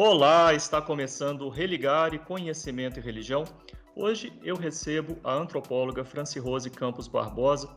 Olá, 0.00 0.54
está 0.54 0.80
começando 0.80 1.42
o 1.42 1.48
Religare 1.48 2.20
Conhecimento 2.20 3.00
e 3.00 3.02
Religião. 3.02 3.42
Hoje 3.96 4.32
eu 4.44 4.54
recebo 4.54 5.18
a 5.24 5.34
antropóloga 5.34 6.04
Franci 6.04 6.38
Rose 6.38 6.70
Campos 6.70 7.08
Barbosa 7.08 7.68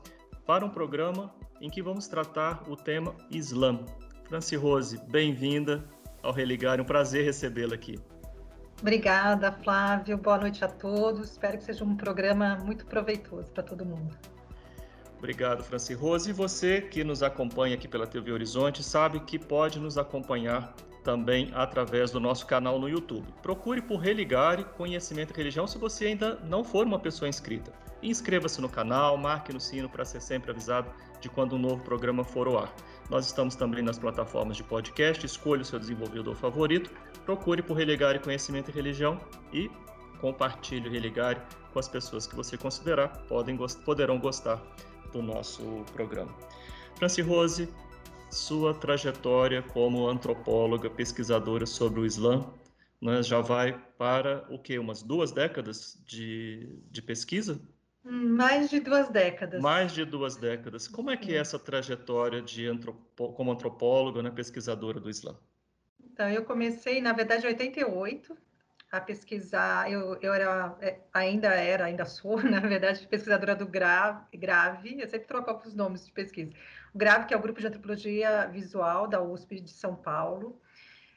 para 0.46 0.64
um 0.64 0.70
programa 0.70 1.34
em 1.60 1.68
que 1.68 1.82
vamos 1.82 2.08
tratar 2.08 2.62
o 2.70 2.76
tema 2.76 3.16
Islã. 3.32 3.80
Franci 4.30 4.56
Rose, 4.56 5.02
bem-vinda 5.10 5.84
ao 6.22 6.32
Religare, 6.32 6.80
um 6.80 6.86
prazer 6.86 7.26
recebê-la 7.26 7.74
aqui. 7.74 8.00
Obrigada, 8.80 9.52
Flávio. 9.52 10.16
Boa 10.16 10.38
noite 10.38 10.64
a 10.64 10.68
todos. 10.68 11.32
Espero 11.32 11.58
que 11.58 11.64
seja 11.64 11.84
um 11.84 11.98
programa 11.98 12.56
muito 12.58 12.86
proveitoso 12.86 13.52
para 13.52 13.64
todo 13.64 13.84
mundo. 13.84 14.16
Obrigado, 15.18 15.64
Franci 15.64 15.96
Rose. 15.96 16.30
E 16.30 16.34
você 16.34 16.82
que 16.82 17.04
nos 17.04 17.24
acompanha 17.24 17.74
aqui 17.74 17.88
pela 17.88 18.06
TV 18.06 18.32
Horizonte 18.32 18.84
sabe 18.84 19.22
que 19.22 19.40
pode 19.40 19.80
nos 19.80 19.98
acompanhar 19.98 20.72
também 21.04 21.52
através 21.54 22.12
do 22.12 22.20
nosso 22.20 22.46
canal 22.46 22.80
no 22.80 22.88
YouTube. 22.88 23.28
Procure 23.42 23.82
por 23.82 23.98
Religare 23.98 24.64
Conhecimento 24.78 25.34
e 25.34 25.38
Religião 25.38 25.68
se 25.68 25.78
você 25.78 26.08
ainda 26.08 26.36
não 26.44 26.64
for 26.64 26.86
uma 26.86 27.00
pessoa 27.00 27.28
inscrita. 27.28 27.72
Inscreva-se 28.02 28.62
no 28.62 28.70
canal, 28.70 29.18
marque 29.18 29.54
no 29.54 29.60
sino 29.60 29.90
para 29.90 30.06
ser 30.06 30.22
sempre 30.22 30.52
avisado 30.52 30.90
de 31.20 31.30
quando 31.30 31.56
um 31.56 31.60
novo 31.60 31.84
programa 31.84 32.24
for 32.24 32.48
ao 32.48 32.60
ar. 32.60 32.76
Nós 33.10 33.26
estamos 33.26 33.56
também 33.56 33.84
nas 33.84 34.00
plataformas 34.00 34.58
de 34.58 34.64
podcast, 34.64 35.26
escolha 35.26 35.62
o 35.62 35.66
seu 35.66 35.78
desenvolvedor 35.78 36.36
favorito, 36.36 36.90
procure 37.26 37.62
por 37.62 37.76
Religare 37.76 38.20
Conhecimento 38.20 38.72
e 38.72 38.74
Religião 38.74 39.20
e 39.54 39.70
compartilhe 40.20 40.88
o 40.88 40.92
Religare 40.92 41.42
com 41.74 41.80
as 41.80 41.88
pessoas 41.88 42.26
que 42.26 42.36
você 42.36 42.58
considerar 42.58 43.10
podem, 43.28 43.58
poderão 43.86 44.18
gostar 44.20 44.62
do 45.12 45.22
nosso 45.22 45.84
programa. 45.94 46.34
Franci 46.96 47.22
Rose, 47.22 47.68
sua 48.32 48.74
trajetória 48.74 49.62
como 49.62 50.08
antropóloga, 50.08 50.90
pesquisadora 50.90 51.66
sobre 51.66 52.00
o 52.00 52.06
Islã, 52.06 52.52
né, 53.02 53.22
já 53.22 53.42
vai 53.42 53.78
para 53.98 54.46
o 54.50 54.58
que? 54.58 54.78
Umas 54.80 55.04
duas 55.04 55.32
décadas 55.32 56.02
de, 56.06 56.80
de 56.90 57.02
pesquisa? 57.02 57.60
Mais 58.04 58.70
de 58.70 58.80
duas 58.80 59.10
décadas. 59.10 59.62
Mais 59.62 59.92
de 59.92 60.06
duas 60.06 60.36
décadas. 60.36 60.88
Como 60.88 61.12
é 61.12 61.18
que 61.18 61.36
é 61.36 61.38
essa 61.38 61.60
trajetória 61.60 62.42
de 62.42 62.66
antropo, 62.68 63.34
como 63.34 63.52
antropóloga, 63.52 64.24
né, 64.24 64.32
pesquisadora 64.32 65.00
do 65.00 65.10
Islã? 65.10 65.38
Então, 66.04 66.28
eu 66.30 66.44
comecei, 66.44 67.02
na 67.02 67.14
verdade, 67.14 67.46
em 67.46 67.50
88, 67.50 68.36
a 68.92 69.00
pesquisar. 69.00 69.92
Eu, 69.92 70.18
eu 70.22 70.34
era, 70.34 70.76
é, 70.82 71.00
ainda 71.14 71.50
era, 71.50 71.86
ainda 71.86 72.06
sou, 72.06 72.42
na 72.44 72.60
verdade, 72.60 73.08
pesquisadora 73.08 73.56
do 73.56 73.68
GRAVE, 73.68 74.38
GRAVE 74.38 75.00
eu 75.00 75.08
sempre 75.08 75.28
troco 75.28 75.68
os 75.68 75.74
nomes 75.74 76.06
de 76.06 76.12
pesquisa. 76.12 76.52
O 76.94 76.98
GRAVE, 76.98 77.26
que 77.26 77.34
é 77.34 77.38
o 77.38 77.42
Grupo 77.42 77.60
de 77.60 77.68
Antropologia 77.68 78.48
Visual 78.48 79.08
da 79.08 79.22
USP 79.22 79.62
de 79.62 79.72
São 79.72 79.96
Paulo. 79.96 80.62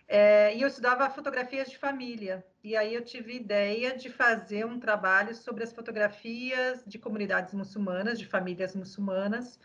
É, 0.07 0.55
e 0.55 0.63
eu 0.63 0.69
estudava 0.69 1.09
fotografias 1.11 1.69
de 1.69 1.79
família. 1.79 2.45
E 2.63 2.77
aí 2.77 2.95
eu 2.95 3.03
tive 3.03 3.35
ideia 3.35 3.97
de 3.97 4.09
fazer 4.09 4.65
um 4.65 4.79
trabalho 4.79 5.35
sobre 5.35 5.65
as 5.65 5.73
fotografias 5.73 6.85
de 6.87 6.99
comunidades 6.99 7.55
muçulmanas, 7.55 8.19
de 8.19 8.27
famílias 8.27 8.77
muçulmanas, 8.77 9.59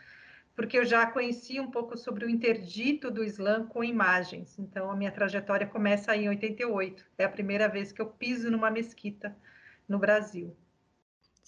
porque 0.56 0.78
eu 0.78 0.84
já 0.84 1.06
conhecia 1.06 1.62
um 1.62 1.70
pouco 1.70 1.96
sobre 1.96 2.24
o 2.24 2.30
interdito 2.30 3.10
do 3.10 3.22
Islã 3.22 3.66
com 3.66 3.84
imagens. 3.84 4.58
Então, 4.58 4.90
a 4.90 4.96
minha 4.96 5.12
trajetória 5.12 5.66
começa 5.66 6.12
aí 6.12 6.24
em 6.24 6.28
88. 6.28 7.06
É 7.16 7.24
a 7.24 7.28
primeira 7.28 7.68
vez 7.68 7.92
que 7.92 8.02
eu 8.02 8.06
piso 8.06 8.50
numa 8.50 8.70
mesquita 8.70 9.36
no 9.88 9.98
Brasil. 9.98 10.56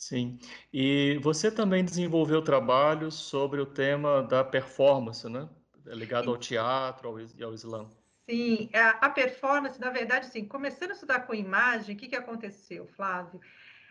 Sim. 0.03 0.37
E 0.73 1.17
você 1.23 1.49
também 1.49 1.85
desenvolveu 1.85 2.43
trabalho 2.43 3.09
sobre 3.09 3.61
o 3.61 3.67
tema 3.67 4.21
da 4.21 4.43
performance, 4.43 5.29
né? 5.29 5.49
Ligado 5.87 6.29
ao 6.29 6.37
teatro 6.37 7.21
e 7.39 7.43
ao 7.45 7.55
Islã. 7.55 7.89
Sim, 8.29 8.69
a, 8.75 9.07
a, 9.07 9.11
performance, 9.11 9.81
na 9.81 9.91
verdade, 9.91 10.27
sim, 10.27 10.45
começando 10.45 10.91
a 10.91 10.95
estudar 10.95 11.21
com 11.21 11.33
imagem, 11.33 11.95
o 11.95 11.99
que, 11.99 12.09
que 12.09 12.17
aconteceu, 12.17 12.85
Flávio? 12.89 13.39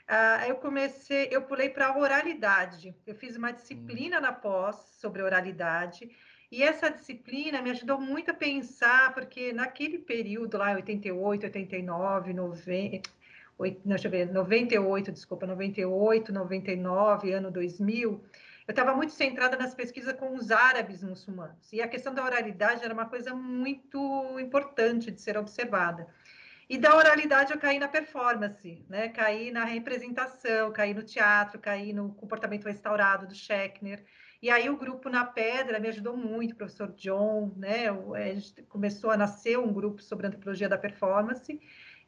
Uh, 0.10 0.50
eu 0.50 0.56
comecei, 0.56 1.30
eu 1.32 1.44
pulei 1.44 1.70
para 1.70 1.88
a 1.88 1.98
oralidade. 1.98 2.94
Eu 3.08 3.16
fiz 3.16 3.38
uma 3.38 3.52
disciplina 3.52 4.18
hum. 4.18 4.22
na 4.22 4.34
pós 4.34 4.76
sobre 5.00 5.22
oralidade, 5.22 6.10
e 6.52 6.62
essa 6.62 6.90
disciplina 6.92 7.62
me 7.62 7.72
ajudou 7.72 8.02
muito 8.02 8.32
a 8.32 8.34
pensar, 8.34 9.14
porque 9.14 9.54
naquele 9.54 9.98
período 9.98 10.58
lá, 10.58 10.74
88, 10.74 11.46
89, 11.46 12.34
90, 12.34 13.10
não, 13.86 13.96
deixa 13.96 14.08
eu 14.08 14.12
ver, 14.12 14.32
98, 14.32 15.12
desculpa, 15.12 15.46
98, 15.46 16.34
99, 16.34 17.32
ano 17.34 17.52
2000, 17.52 18.24
eu 18.68 18.72
estava 18.72 18.96
muito 18.96 19.14
centrada 19.14 19.58
nas 19.58 19.74
pesquisas 19.74 20.14
com 20.14 20.34
os 20.34 20.52
árabes 20.52 21.04
muçulmanos. 21.04 21.72
E 21.74 21.82
a 21.82 21.88
questão 21.88 22.14
da 22.14 22.24
oralidade 22.24 22.84
era 22.84 22.94
uma 22.94 23.06
coisa 23.06 23.34
muito 23.34 24.40
importante 24.40 25.12
de 25.12 25.22
ser 25.22 25.38
observada. 25.38 26.08
E 26.70 26.78
da 26.78 26.96
oralidade 26.96 27.52
eu 27.52 27.60
caí 27.60 27.80
na 27.80 27.90
performance, 27.90 28.82
né? 28.88 29.10
Caí 29.10 29.52
na 29.52 29.66
representação, 29.66 30.72
caí 30.72 30.94
no 30.94 31.04
teatro, 31.04 31.60
caí 31.60 31.92
no 31.92 32.14
comportamento 32.14 32.64
restaurado 32.64 33.28
do 33.28 33.36
Schechner. 33.36 34.02
E 34.42 34.50
aí 34.50 34.70
o 34.70 34.78
grupo 34.78 35.10
na 35.10 35.26
Pedra 35.26 35.80
me 35.80 35.90
ajudou 35.90 36.16
muito, 36.16 36.54
o 36.54 36.56
professor 36.56 36.94
John, 36.94 37.52
né? 37.58 37.90
A 37.90 38.34
gente 38.34 38.64
começou 38.64 39.12
a 39.12 39.18
nascer 39.18 39.60
um 39.60 39.74
grupo 39.74 40.02
sobre 40.02 40.28
antropologia 40.28 40.70
da 40.70 40.78
performance. 40.78 41.60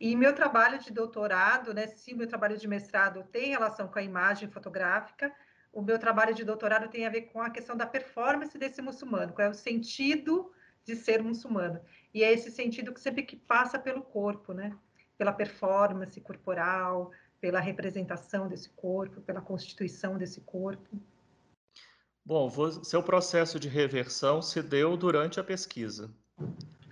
E 0.04 0.18
meu 0.18 0.36
trabalho 0.36 0.80
de 0.80 0.92
doutorado, 0.92 1.74
né? 1.74 1.88
Se 1.88 2.14
meu 2.14 2.28
trabalho 2.28 2.58
de 2.58 2.68
mestrado 2.68 3.24
tem 3.32 3.52
relação 3.52 3.88
com 3.88 3.98
a 3.98 4.04
imagem 4.04 4.50
fotográfica, 4.50 5.34
o 5.72 5.82
meu 5.82 5.98
trabalho 5.98 6.36
de 6.36 6.44
doutorado 6.44 6.90
tem 6.90 7.06
a 7.06 7.10
ver 7.10 7.22
com 7.32 7.42
a 7.42 7.50
questão 7.50 7.74
da 7.74 7.86
performance 7.88 8.58
desse 8.58 8.82
muçulmano, 8.82 9.32
qual 9.32 9.48
é 9.48 9.50
o 9.50 9.54
sentido 9.54 10.52
de 10.84 10.94
ser 10.94 11.24
muçulmano. 11.24 11.80
E 12.14 12.22
é 12.22 12.34
esse 12.34 12.52
sentido 12.52 12.94
que 12.94 13.00
sempre 13.00 13.24
que 13.24 13.38
passa 13.38 13.80
pelo 13.80 14.02
corpo, 14.02 14.52
né? 14.52 14.78
Pela 15.18 15.32
performance 15.32 16.20
corporal, 16.20 17.10
pela 17.40 17.62
representação 17.62 18.50
desse 18.50 18.72
corpo, 18.72 19.22
pela 19.22 19.40
constituição 19.40 20.18
desse 20.18 20.42
corpo. 20.42 21.02
Bom, 22.26 22.50
seu 22.84 23.02
processo 23.02 23.58
de 23.58 23.70
reversão 23.70 24.42
se 24.42 24.62
deu 24.62 24.98
durante 24.98 25.40
a 25.40 25.44
pesquisa 25.46 26.14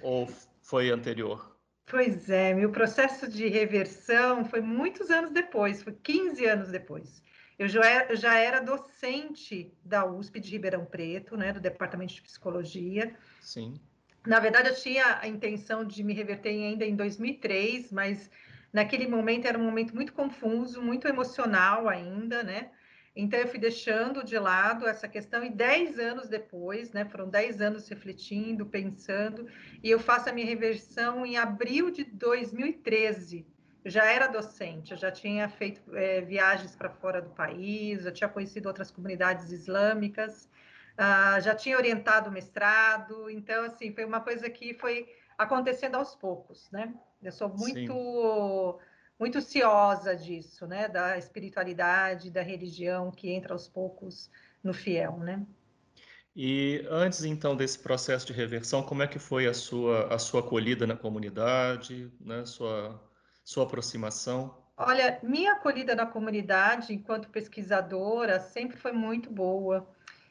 ou 0.02 0.30
foi 0.62 0.90
anterior? 0.90 1.51
Pois 1.92 2.30
é, 2.30 2.54
meu 2.54 2.72
processo 2.72 3.28
de 3.28 3.50
reversão 3.50 4.46
foi 4.46 4.62
muitos 4.62 5.12
anos 5.12 5.30
depois, 5.30 5.84
foi 5.84 5.92
15 5.92 6.46
anos 6.46 6.70
depois. 6.70 7.22
Eu 7.60 7.68
já 7.68 7.86
era, 7.86 8.16
já 8.16 8.38
era 8.40 8.62
docente 8.62 9.74
da 9.84 10.06
USP 10.06 10.40
de 10.40 10.52
Ribeirão 10.52 10.86
Preto, 10.86 11.36
né, 11.36 11.52
do 11.52 11.60
Departamento 11.60 12.14
de 12.14 12.22
Psicologia. 12.22 13.14
Sim. 13.42 13.74
Na 14.26 14.40
verdade, 14.40 14.70
eu 14.70 14.76
tinha 14.76 15.20
a 15.20 15.28
intenção 15.28 15.84
de 15.84 16.02
me 16.02 16.14
reverter 16.14 16.52
ainda 16.52 16.86
em 16.86 16.96
2003, 16.96 17.92
mas 17.92 18.32
naquele 18.72 19.06
momento 19.06 19.46
era 19.46 19.60
um 19.60 19.66
momento 19.66 19.94
muito 19.94 20.14
confuso, 20.14 20.82
muito 20.82 21.10
emocional 21.10 21.90
ainda, 21.90 22.42
né? 22.42 22.72
Então, 23.16 23.40
eu 23.40 23.48
fui 23.48 23.60
deixando 23.60 24.24
de 24.24 24.38
lado 24.40 24.88
essa 24.88 25.08
questão, 25.08 25.44
e 25.44 25.50
dez 25.50 26.00
anos 26.00 26.30
depois, 26.30 26.92
né, 26.94 27.06
foram 27.06 27.30
dez 27.30 27.62
anos 27.62 27.88
refletindo, 27.88 28.66
pensando, 28.66 29.48
e 29.84 29.90
eu 29.90 30.00
faço 30.00 30.30
a 30.30 30.34
minha 30.34 30.48
reversão 30.48 31.26
em 31.26 31.38
abril 31.38 31.92
de 31.92 32.04
2013 32.06 33.46
já 33.86 34.06
era 34.06 34.28
docente, 34.28 34.92
eu 34.92 34.98
já 34.98 35.12
tinha 35.12 35.50
feito 35.50 35.82
é, 35.96 36.22
viagens 36.22 36.76
para 36.76 36.90
fora 36.90 37.22
do 37.22 37.32
país, 37.32 38.04
já 38.04 38.12
tinha 38.12 38.30
conhecido 38.30 38.68
outras 38.68 38.92
comunidades 38.92 39.52
islâmicas, 39.52 40.48
uh, 40.94 41.42
já 41.42 41.56
tinha 41.56 41.78
orientado 41.78 42.30
o 42.30 42.34
mestrado, 42.34 43.30
então, 43.30 43.66
assim, 43.66 43.92
foi 43.92 44.06
uma 44.06 44.22
coisa 44.22 44.50
que 44.50 44.74
foi 44.76 45.08
acontecendo 45.38 45.96
aos 45.96 46.16
poucos, 46.16 46.70
né? 46.72 46.94
Eu 47.24 47.32
sou 47.32 47.50
muito, 47.50 48.80
muito 49.22 49.40
ciosa 49.40 50.16
disso, 50.16 50.66
né? 50.66 50.88
Da 50.88 51.16
espiritualidade, 51.16 52.32
da 52.32 52.42
religião 52.42 53.12
que 53.12 53.30
entra 53.30 53.54
aos 53.54 53.68
poucos 53.68 54.32
no 54.64 54.74
fiel, 54.74 55.18
né? 55.20 55.46
E 56.36 56.84
antes, 56.90 57.24
então, 57.24 57.56
desse 57.56 57.78
processo 57.78 58.26
de 58.26 58.34
reversão, 58.34 58.82
como 58.82 59.04
é 59.04 59.08
que 59.08 59.20
foi 59.20 59.46
a 59.46 59.54
sua, 59.54 60.12
a 60.12 60.18
sua 60.18 60.40
acolhida 60.40 60.88
na 60.88 60.96
comunidade, 60.96 62.12
né? 62.20 62.44
Sua 62.46 63.00
sua 63.44 63.64
aproximação? 63.64 64.58
Olha, 64.78 65.20
minha 65.22 65.54
acolhida 65.54 65.94
na 65.94 66.06
comunidade, 66.06 66.94
enquanto 66.94 67.30
pesquisadora, 67.30 68.40
sempre 68.40 68.78
foi 68.78 68.92
muito 68.92 69.30
boa. 69.30 69.88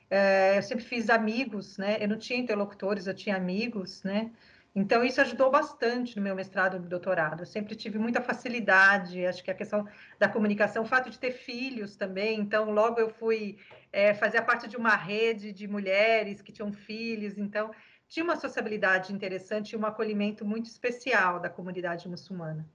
É, 0.09 0.59
eu 0.59 0.63
sempre 0.63 0.85
fiz 0.85 1.09
amigos, 1.11 1.79
né? 1.79 1.99
Eu 2.01 2.09
não 2.09 2.19
tinha 2.19 2.39
interlocutores, 2.39 3.07
eu 3.07 3.15
tinha 3.15 3.37
amigos, 3.37 4.03
né? 4.03 4.33
Então, 4.75 5.03
isso 5.05 5.21
ajudou 5.21 5.51
bastante 5.51 6.17
no 6.17 6.23
meu 6.23 6.35
mestrado 6.35 6.77
e 6.77 6.89
doutorado. 6.89 7.43
Eu 7.43 7.47
sempre 7.47 7.75
tive 7.75 7.99
muita 7.99 8.21
facilidade, 8.21 9.27
acho 9.27 9.43
que 9.43 9.51
a 9.51 9.55
questão 9.55 9.87
da 10.19 10.29
comunicação, 10.29 10.85
o 10.85 10.87
fato 10.87 11.11
de 11.11 11.19
ter 11.19 11.33
filhos 11.33 11.97
também. 11.97 12.39
Então, 12.39 12.71
logo 12.71 13.01
eu 13.01 13.11
fui 13.11 13.59
é, 13.93 14.15
fazer 14.15 14.43
parte 14.43 14.69
de 14.69 14.77
uma 14.77 14.95
rede 14.95 15.53
de 15.53 15.67
mulheres 15.67 16.41
que 16.41 16.53
tinham 16.53 16.73
filhos. 16.73 17.37
Então, 17.37 17.73
tinha 18.09 18.23
uma 18.25 18.37
sociabilidade 18.37 19.13
interessante 19.13 19.73
e 19.73 19.77
um 19.77 19.85
acolhimento 19.85 20.45
muito 20.45 20.67
especial 20.67 21.41
da 21.41 21.51
comunidade 21.51 22.09
muçulmana. 22.09 22.69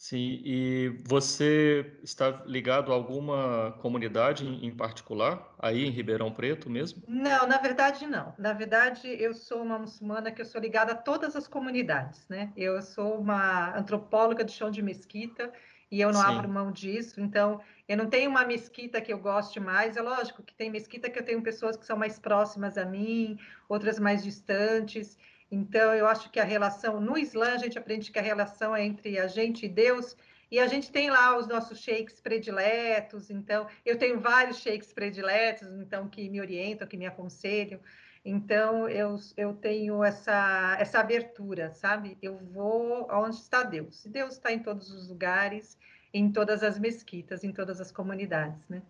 Sim, 0.00 0.40
e 0.44 0.90
você 1.08 1.98
está 2.04 2.44
ligado 2.46 2.92
a 2.92 2.94
alguma 2.94 3.72
comunidade 3.82 4.46
em 4.46 4.74
particular, 4.74 5.52
aí 5.58 5.84
em 5.84 5.90
Ribeirão 5.90 6.32
Preto 6.32 6.70
mesmo? 6.70 7.02
Não, 7.06 7.46
na 7.46 7.56
verdade 7.58 8.06
não. 8.06 8.34
Na 8.38 8.52
verdade, 8.52 9.08
eu 9.08 9.32
sou 9.34 9.62
uma 9.62 9.78
muçulmana 9.78 10.30
que 10.30 10.42
eu 10.42 10.44
sou 10.44 10.60
ligada 10.60 10.92
a 10.92 10.96
todas 10.96 11.34
as 11.34 11.48
comunidades, 11.48 12.28
né? 12.28 12.52
Eu 12.54 12.82
sou 12.82 13.18
uma 13.18 13.74
antropóloga 13.76 14.44
de 14.44 14.52
chão 14.52 14.70
de 14.70 14.82
mesquita 14.82 15.52
e 15.90 16.00
eu 16.02 16.12
não 16.12 16.20
Sim. 16.20 16.28
abro 16.28 16.48
mão 16.48 16.70
disso. 16.70 17.18
Então, 17.20 17.60
eu 17.88 17.96
não 17.96 18.10
tenho 18.10 18.28
uma 18.30 18.44
mesquita 18.44 19.00
que 19.00 19.10
eu 19.12 19.18
goste 19.18 19.58
mais. 19.58 19.96
É 19.96 20.02
lógico 20.02 20.42
que 20.42 20.54
tem 20.54 20.70
mesquita 20.70 21.08
que 21.08 21.18
eu 21.18 21.24
tenho 21.24 21.42
pessoas 21.42 21.76
que 21.78 21.86
são 21.86 21.96
mais 21.96 22.18
próximas 22.18 22.76
a 22.76 22.84
mim, 22.84 23.38
outras 23.68 23.98
mais 23.98 24.22
distantes. 24.22 25.16
Então, 25.50 25.94
eu 25.94 26.06
acho 26.06 26.30
que 26.30 26.38
a 26.38 26.44
relação, 26.44 27.00
no 27.00 27.16
Islã, 27.16 27.54
a 27.54 27.58
gente 27.58 27.78
aprende 27.78 28.10
que 28.10 28.18
a 28.18 28.22
relação 28.22 28.76
é 28.76 28.84
entre 28.84 29.18
a 29.18 29.26
gente 29.26 29.64
e 29.64 29.68
Deus, 29.68 30.16
e 30.50 30.58
a 30.58 30.66
gente 30.66 30.90
tem 30.90 31.10
lá 31.10 31.36
os 31.36 31.46
nossos 31.46 31.80
sheiks 31.80 32.20
prediletos, 32.20 33.30
então, 33.30 33.66
eu 33.84 33.98
tenho 33.98 34.20
vários 34.20 34.58
sheiks 34.58 34.92
prediletos, 34.92 35.68
então, 35.72 36.08
que 36.08 36.28
me 36.28 36.40
orientam, 36.40 36.86
que 36.86 36.96
me 36.96 37.06
aconselham. 37.06 37.80
Então, 38.24 38.88
eu, 38.88 39.16
eu 39.36 39.54
tenho 39.54 40.02
essa, 40.02 40.76
essa 40.78 41.00
abertura, 41.00 41.72
sabe? 41.72 42.18
Eu 42.20 42.36
vou 42.36 43.10
aonde 43.10 43.36
está 43.36 43.62
Deus. 43.62 44.04
E 44.04 44.08
Deus 44.08 44.34
está 44.34 44.52
em 44.52 44.58
todos 44.58 44.90
os 44.90 45.08
lugares, 45.08 45.78
em 46.12 46.30
todas 46.30 46.62
as 46.62 46.78
mesquitas, 46.78 47.44
em 47.44 47.52
todas 47.52 47.80
as 47.80 47.92
comunidades, 47.92 48.66
né? 48.68 48.82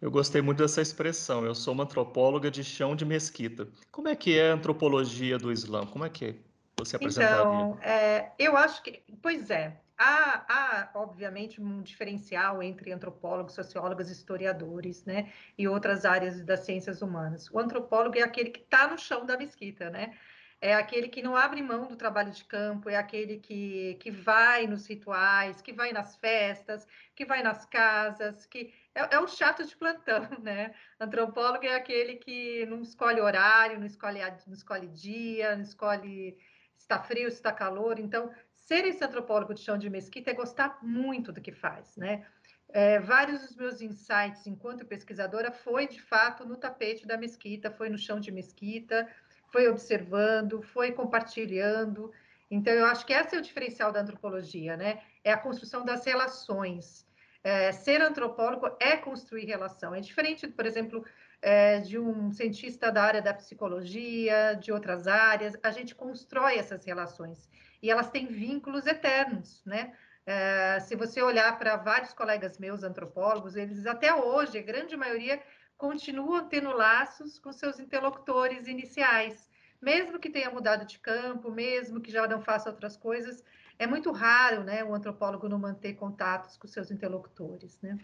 Eu 0.00 0.10
gostei 0.10 0.40
muito 0.40 0.58
dessa 0.58 0.80
expressão. 0.80 1.44
Eu 1.44 1.54
sou 1.54 1.74
uma 1.74 1.84
antropóloga 1.84 2.50
de 2.50 2.64
chão 2.64 2.96
de 2.96 3.04
mesquita. 3.04 3.68
Como 3.90 4.08
é 4.08 4.16
que 4.16 4.38
é 4.38 4.50
a 4.50 4.54
antropologia 4.54 5.36
do 5.36 5.52
Islã? 5.52 5.86
Como 5.86 6.04
é 6.04 6.08
que 6.08 6.40
você 6.78 6.96
apresentaria? 6.96 7.42
Então, 7.42 7.78
é, 7.82 8.32
eu 8.38 8.56
acho 8.56 8.82
que, 8.82 9.02
pois 9.20 9.50
é, 9.50 9.78
há, 9.98 10.44
há, 10.48 10.90
obviamente 10.94 11.60
um 11.60 11.82
diferencial 11.82 12.62
entre 12.62 12.90
antropólogos, 12.92 13.52
sociólogos, 13.52 14.10
historiadores, 14.10 15.04
né, 15.04 15.30
e 15.58 15.68
outras 15.68 16.06
áreas 16.06 16.42
das 16.42 16.60
ciências 16.60 17.02
humanas. 17.02 17.50
O 17.50 17.58
antropólogo 17.58 18.18
é 18.18 18.22
aquele 18.22 18.48
que 18.48 18.60
está 18.60 18.88
no 18.88 18.96
chão 18.96 19.26
da 19.26 19.36
mesquita, 19.36 19.90
né? 19.90 20.14
É 20.60 20.74
aquele 20.74 21.08
que 21.08 21.22
não 21.22 21.34
abre 21.34 21.62
mão 21.62 21.86
do 21.86 21.96
trabalho 21.96 22.30
de 22.30 22.44
campo, 22.44 22.90
é 22.90 22.96
aquele 22.96 23.38
que, 23.38 23.96
que 23.98 24.10
vai 24.10 24.66
nos 24.66 24.86
rituais, 24.86 25.62
que 25.62 25.72
vai 25.72 25.90
nas 25.92 26.16
festas, 26.16 26.86
que 27.14 27.24
vai 27.24 27.42
nas 27.42 27.64
casas, 27.64 28.44
que 28.44 28.72
é, 28.94 29.14
é 29.14 29.18
o 29.18 29.26
chato 29.26 29.64
de 29.64 29.74
plantão, 29.74 30.28
né? 30.42 30.74
Antropólogo 30.98 31.64
é 31.64 31.74
aquele 31.74 32.16
que 32.16 32.66
não 32.66 32.82
escolhe 32.82 33.20
horário, 33.20 33.78
não 33.78 33.86
escolhe, 33.86 34.20
não 34.46 34.54
escolhe 34.54 34.88
dia, 34.88 35.56
não 35.56 35.62
escolhe 35.62 36.36
se 36.76 36.84
está 36.84 36.98
frio, 36.98 37.30
se 37.30 37.36
está 37.36 37.52
calor. 37.52 37.98
Então, 37.98 38.30
ser 38.52 38.84
esse 38.84 39.02
antropólogo 39.02 39.54
de 39.54 39.62
chão 39.62 39.78
de 39.78 39.88
mesquita 39.88 40.30
é 40.30 40.34
gostar 40.34 40.78
muito 40.82 41.32
do 41.32 41.40
que 41.40 41.52
faz, 41.52 41.96
né? 41.96 42.26
É, 42.72 43.00
vários 43.00 43.40
dos 43.40 43.56
meus 43.56 43.80
insights 43.80 44.46
enquanto 44.46 44.86
pesquisadora 44.86 45.50
foi 45.50 45.88
de 45.88 46.00
fato 46.00 46.46
no 46.46 46.56
tapete 46.56 47.04
da 47.04 47.16
mesquita, 47.16 47.70
foi 47.70 47.88
no 47.88 47.98
chão 47.98 48.20
de 48.20 48.30
mesquita, 48.30 49.08
foi 49.52 49.68
observando, 49.68 50.62
foi 50.62 50.92
compartilhando. 50.92 52.12
Então, 52.50 52.72
eu 52.72 52.86
acho 52.86 53.06
que 53.06 53.12
esse 53.12 53.34
é 53.36 53.38
o 53.38 53.42
diferencial 53.42 53.92
da 53.92 54.00
antropologia, 54.00 54.76
né? 54.76 55.00
É 55.22 55.32
a 55.32 55.38
construção 55.38 55.84
das 55.84 56.04
relações. 56.04 57.06
É, 57.42 57.72
ser 57.72 58.02
antropólogo 58.02 58.76
é 58.80 58.96
construir 58.96 59.46
relação. 59.46 59.94
É 59.94 60.00
diferente, 60.00 60.46
por 60.48 60.66
exemplo, 60.66 61.04
é, 61.40 61.78
de 61.80 61.98
um 61.98 62.30
cientista 62.32 62.90
da 62.90 63.02
área 63.02 63.22
da 63.22 63.32
psicologia, 63.32 64.54
de 64.60 64.72
outras 64.72 65.06
áreas. 65.06 65.54
A 65.62 65.70
gente 65.70 65.94
constrói 65.94 66.56
essas 66.56 66.84
relações 66.84 67.48
e 67.82 67.90
elas 67.90 68.10
têm 68.10 68.26
vínculos 68.26 68.86
eternos, 68.86 69.62
né? 69.64 69.92
É, 70.26 70.78
se 70.80 70.94
você 70.94 71.22
olhar 71.22 71.58
para 71.58 71.76
vários 71.76 72.12
colegas 72.12 72.58
meus 72.58 72.82
antropólogos, 72.82 73.56
eles 73.56 73.86
até 73.86 74.14
hoje, 74.14 74.58
a 74.58 74.62
grande 74.62 74.96
maioria, 74.96 75.42
continuam 75.80 76.46
tendo 76.46 76.76
laços 76.76 77.38
com 77.38 77.50
seus 77.54 77.80
interlocutores 77.80 78.68
iniciais, 78.68 79.48
mesmo 79.80 80.20
que 80.20 80.28
tenha 80.28 80.50
mudado 80.50 80.84
de 80.84 80.98
campo, 80.98 81.50
mesmo 81.50 82.02
que 82.02 82.12
já 82.12 82.28
não 82.28 82.42
faça 82.42 82.68
outras 82.68 82.98
coisas, 82.98 83.42
é 83.78 83.86
muito 83.86 84.12
raro, 84.12 84.62
né, 84.62 84.84
o 84.84 84.94
antropólogo 84.94 85.48
não 85.48 85.58
manter 85.58 85.94
contatos 85.94 86.58
com 86.58 86.68
seus 86.68 86.90
interlocutores, 86.90 87.78
né? 87.80 87.98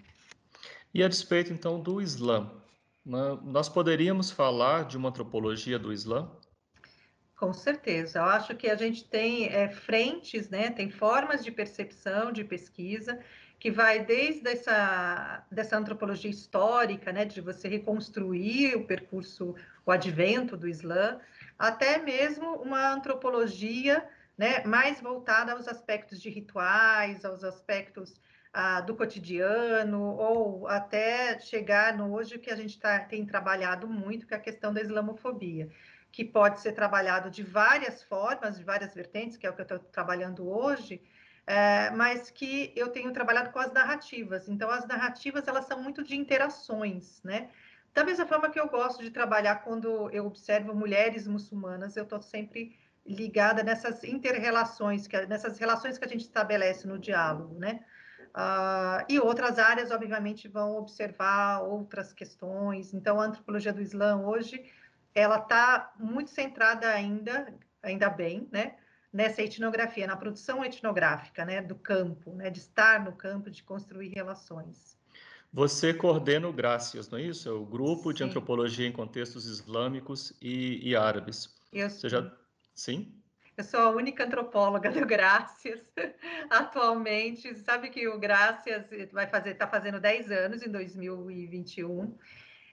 E 0.95 1.05
a 1.05 1.09
despeito 1.09 1.53
então 1.53 1.79
do 1.79 2.01
Islã, 2.01 2.51
né, 3.05 3.39
nós 3.45 3.69
poderíamos 3.69 4.31
falar 4.31 4.87
de 4.87 4.97
uma 4.97 5.11
antropologia 5.11 5.79
do 5.79 5.93
Islã? 5.93 6.31
Com 7.37 7.53
certeza, 7.53 8.21
eu 8.21 8.25
acho 8.25 8.57
que 8.57 8.71
a 8.71 8.75
gente 8.75 9.05
tem 9.05 9.49
é, 9.49 9.69
frentes, 9.69 10.49
né, 10.49 10.71
tem 10.71 10.91
formas 10.91 11.45
de 11.45 11.51
percepção, 11.51 12.33
de 12.33 12.43
pesquisa, 12.43 13.23
que 13.59 13.71
vai 13.71 14.05
desde 14.05 14.49
essa 14.49 15.45
dessa 15.51 15.77
antropologia 15.77 16.31
histórica, 16.31 17.13
né, 17.13 17.25
de 17.25 17.41
você 17.41 17.69
reconstruir 17.69 18.77
o 18.77 18.87
percurso, 18.87 19.55
o 19.85 19.91
advento 19.91 20.57
do 20.57 20.69
Islã, 20.69 21.21
até 21.59 21.99
mesmo 21.99 22.57
uma 22.57 22.93
antropologia, 22.93 24.07
né, 24.37 24.63
mais 24.65 25.01
voltada 25.01 25.53
aos 25.53 25.67
aspectos 25.67 26.21
de 26.21 26.29
rituais, 26.29 27.25
aos 27.25 27.43
aspectos 27.43 28.21
ah, 28.53 28.81
do 28.81 28.95
cotidiano, 28.95 30.03
ou 30.03 30.67
até 30.69 31.39
chegar 31.39 31.97
no 31.97 32.15
hoje 32.15 32.39
que 32.39 32.51
a 32.51 32.57
gente 32.57 32.79
tá, 32.79 33.01
tem 33.01 33.25
trabalhado 33.25 33.87
muito, 33.87 34.27
que 34.27 34.35
é 34.35 34.37
a 34.37 34.41
questão 34.41 34.73
da 34.73 34.81
islamofobia, 34.81 35.71
que 36.13 36.25
pode 36.25 36.61
ser 36.61 36.73
trabalhado 36.73 37.31
de 37.31 37.43
várias 37.43 38.03
formas, 38.03 38.57
de 38.59 38.65
várias 38.65 38.95
vertentes, 38.95 39.37
que 39.37 39.47
é 39.47 39.51
o 39.51 39.55
que 39.55 39.61
eu 39.61 39.65
estou 39.65 39.79
trabalhando 39.79 40.49
hoje, 40.49 41.03
é, 41.47 41.91
mas 41.91 42.31
que 42.31 42.73
eu 42.75 42.89
tenho 42.89 43.13
trabalhado 43.13 43.51
com 43.51 43.59
as 43.59 43.73
narrativas. 43.73 44.49
Então, 44.49 44.69
as 44.69 44.87
narrativas, 44.87 45.47
elas 45.47 45.67
são 45.67 45.81
muito 45.81 46.03
de 46.03 46.17
interações, 46.17 47.23
né? 47.23 47.51
Da 47.95 48.05
mesma 48.05 48.27
forma 48.27 48.51
que 48.51 48.59
eu 48.59 48.69
gosto 48.69 49.03
de 49.03 49.11
trabalhar 49.11 49.63
quando 49.63 50.11
eu 50.11 50.27
observo 50.27 50.75
mulheres 50.75 51.27
muçulmanas, 51.27 51.97
eu 51.97 52.03
estou 52.03 52.21
sempre 52.21 52.77
ligada 53.07 53.63
nessas 53.63 54.03
interrelações, 54.03 55.07
que, 55.07 55.25
nessas 55.27 55.59
relações 55.59 55.97
que 55.97 56.05
a 56.05 56.09
gente 56.09 56.23
estabelece 56.23 56.87
no 56.87 56.99
diálogo, 56.99 57.59
né? 57.59 57.85
Uh, 58.35 59.01
e 59.09 59.19
outras 59.19 59.59
áreas, 59.59 59.91
obviamente, 59.91 60.47
vão 60.49 60.77
observar 60.77 61.63
outras 61.63 62.13
questões. 62.13 62.93
Então, 62.93 63.19
a 63.21 63.25
antropologia 63.25 63.73
do 63.73 63.81
Islã 63.81 64.21
hoje, 64.21 64.63
ela 65.15 65.39
está 65.39 65.93
muito 65.99 66.31
centrada 66.31 66.89
ainda, 66.89 67.55
ainda 67.83 68.11
bem, 68.11 68.47
né? 68.53 68.75
Nessa 69.17 69.43
etnografia, 69.43 70.07
na 70.07 70.15
produção 70.15 70.63
etnográfica, 70.63 71.43
né, 71.43 71.63
do 71.63 71.75
campo, 71.75 72.35
né, 72.35 72.51
de 72.51 72.59
estar 72.59 73.03
no 73.03 73.13
campo, 73.13 73.51
de 73.51 73.63
construir 73.63 74.11
relações. 74.11 74.95
Você 75.51 75.95
coordena 75.95 76.47
o 76.47 76.53
Gracias, 76.53 77.09
não 77.09 77.19
é 77.19 77.23
isso? 77.23 77.49
É 77.49 77.53
o 77.53 77.65
grupo 77.65 78.11
Sim. 78.11 78.17
de 78.17 78.25
antropologia 78.25 78.87
em 78.87 78.93
contextos 78.93 79.47
islâmicos 79.47 80.37
e, 80.43 80.87
e 80.87 80.95
árabes. 80.95 81.57
Eu 81.73 81.89
Você 81.89 82.11
já... 82.11 82.31
Sim? 82.75 83.11
Eu 83.57 83.65
sou 83.65 83.81
a 83.81 83.89
única 83.89 84.23
antropóloga 84.23 84.91
do 84.91 85.07
Gracias 85.07 85.81
atualmente. 86.51 87.55
Sabe 87.55 87.89
que 87.89 88.07
o 88.07 88.19
Gracias 88.19 88.85
vai 89.11 89.27
fazer, 89.27 89.53
está 89.53 89.67
fazendo 89.67 89.99
10 89.99 90.31
anos 90.31 90.63
em 90.63 90.71
2021. 90.71 92.15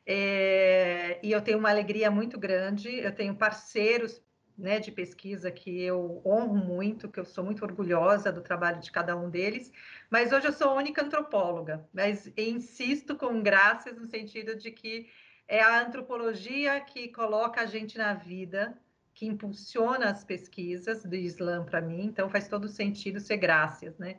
É, 0.06 1.22
e 1.24 1.32
eu 1.32 1.42
tenho 1.42 1.58
uma 1.58 1.70
alegria 1.70 2.12
muito 2.12 2.38
grande. 2.38 2.90
Eu 2.90 3.16
tenho 3.16 3.34
parceiros 3.34 4.22
né, 4.58 4.80
de 4.80 4.92
pesquisa 4.92 5.52
que 5.52 5.82
eu 5.82 6.22
honro 6.26 6.56
muito, 6.56 7.10
que 7.10 7.20
eu 7.20 7.26
sou 7.26 7.44
muito 7.44 7.64
orgulhosa 7.64 8.32
do 8.32 8.42
trabalho 8.42 8.80
de 8.80 8.92
cada 8.92 9.16
um 9.16 9.30
deles, 9.30 9.72
mas 10.10 10.32
hoje 10.32 10.48
eu 10.48 10.54
sou 10.54 10.70
a 10.70 10.76
única 10.76 11.04
antropóloga, 11.04 11.88
mas 11.94 12.32
insisto 12.38 13.16
com 13.16 13.42
graças 13.42 13.98
no 13.98 14.06
sentido 14.06 14.56
de 14.56 14.72
que 14.72 15.10
é 15.48 15.62
a 15.62 15.82
antropologia 15.82 16.80
que 16.82 17.10
coloca 17.10 17.62
a 17.62 17.66
gente 17.66 17.98
na 17.98 18.14
vida, 18.14 18.78
que 19.14 19.26
impulsiona 19.26 20.10
as 20.10 20.24
pesquisas 20.24 21.04
do 21.04 21.16
Islã 21.16 21.64
para 21.64 21.82
mim, 21.82 22.06
então 22.06 22.30
faz 22.30 22.48
todo 22.48 22.68
sentido 22.68 23.20
ser 23.20 23.38
graças, 23.38 23.98
né? 23.98 24.18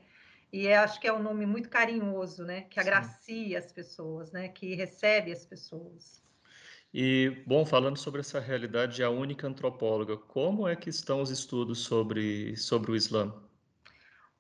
E 0.52 0.72
acho 0.72 1.00
que 1.00 1.08
é 1.08 1.12
um 1.12 1.22
nome 1.22 1.46
muito 1.46 1.68
carinhoso, 1.68 2.44
né? 2.44 2.62
Que 2.70 2.78
agracia 2.78 3.60
Sim. 3.60 3.66
as 3.66 3.72
pessoas, 3.72 4.30
né? 4.30 4.48
Que 4.48 4.74
recebe 4.76 5.32
as 5.32 5.44
pessoas. 5.44 6.22
E, 6.96 7.42
bom, 7.44 7.66
falando 7.66 7.96
sobre 7.96 8.20
essa 8.20 8.38
realidade, 8.38 9.02
a 9.02 9.10
única 9.10 9.48
antropóloga, 9.48 10.16
como 10.16 10.68
é 10.68 10.76
que 10.76 10.88
estão 10.88 11.20
os 11.20 11.28
estudos 11.28 11.80
sobre, 11.80 12.56
sobre 12.56 12.92
o 12.92 12.94
Islã? 12.94 13.34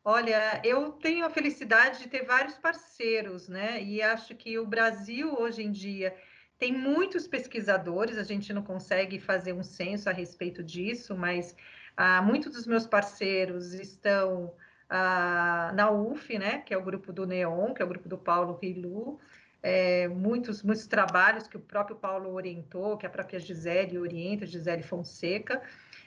Olha, 0.04 0.62
eu 0.62 0.92
tenho 0.92 1.26
a 1.26 1.30
felicidade 1.30 1.98
de 1.98 2.08
ter 2.08 2.24
vários 2.24 2.56
parceiros, 2.56 3.48
né? 3.48 3.82
E 3.82 4.00
acho 4.00 4.36
que 4.36 4.56
o 4.56 4.64
Brasil, 4.64 5.34
hoje 5.36 5.64
em 5.64 5.72
dia, 5.72 6.14
tem 6.56 6.72
muitos 6.72 7.26
pesquisadores, 7.26 8.18
a 8.18 8.22
gente 8.22 8.52
não 8.52 8.62
consegue 8.62 9.18
fazer 9.18 9.52
um 9.52 9.64
censo 9.64 10.08
a 10.08 10.12
respeito 10.12 10.62
disso, 10.62 11.16
mas 11.16 11.56
ah, 11.96 12.22
muitos 12.22 12.52
dos 12.52 12.68
meus 12.68 12.86
parceiros 12.86 13.74
estão 13.74 14.54
ah, 14.88 15.72
na 15.74 15.90
UF, 15.90 16.38
né? 16.38 16.58
Que 16.58 16.72
é 16.72 16.78
o 16.78 16.84
grupo 16.84 17.12
do 17.12 17.26
Neon, 17.26 17.74
que 17.74 17.82
é 17.82 17.84
o 17.84 17.88
grupo 17.88 18.08
do 18.08 18.16
Paulo 18.16 18.56
Rilu, 18.62 19.18
é, 19.66 20.06
muitos, 20.08 20.62
muitos 20.62 20.86
trabalhos 20.86 21.48
que 21.48 21.56
o 21.56 21.60
próprio 21.60 21.96
Paulo 21.96 22.34
orientou, 22.34 22.98
que 22.98 23.06
a 23.06 23.10
própria 23.10 23.40
Gisele 23.40 23.98
orienta, 23.98 24.44
Gisele 24.44 24.82
Fonseca. 24.82 25.62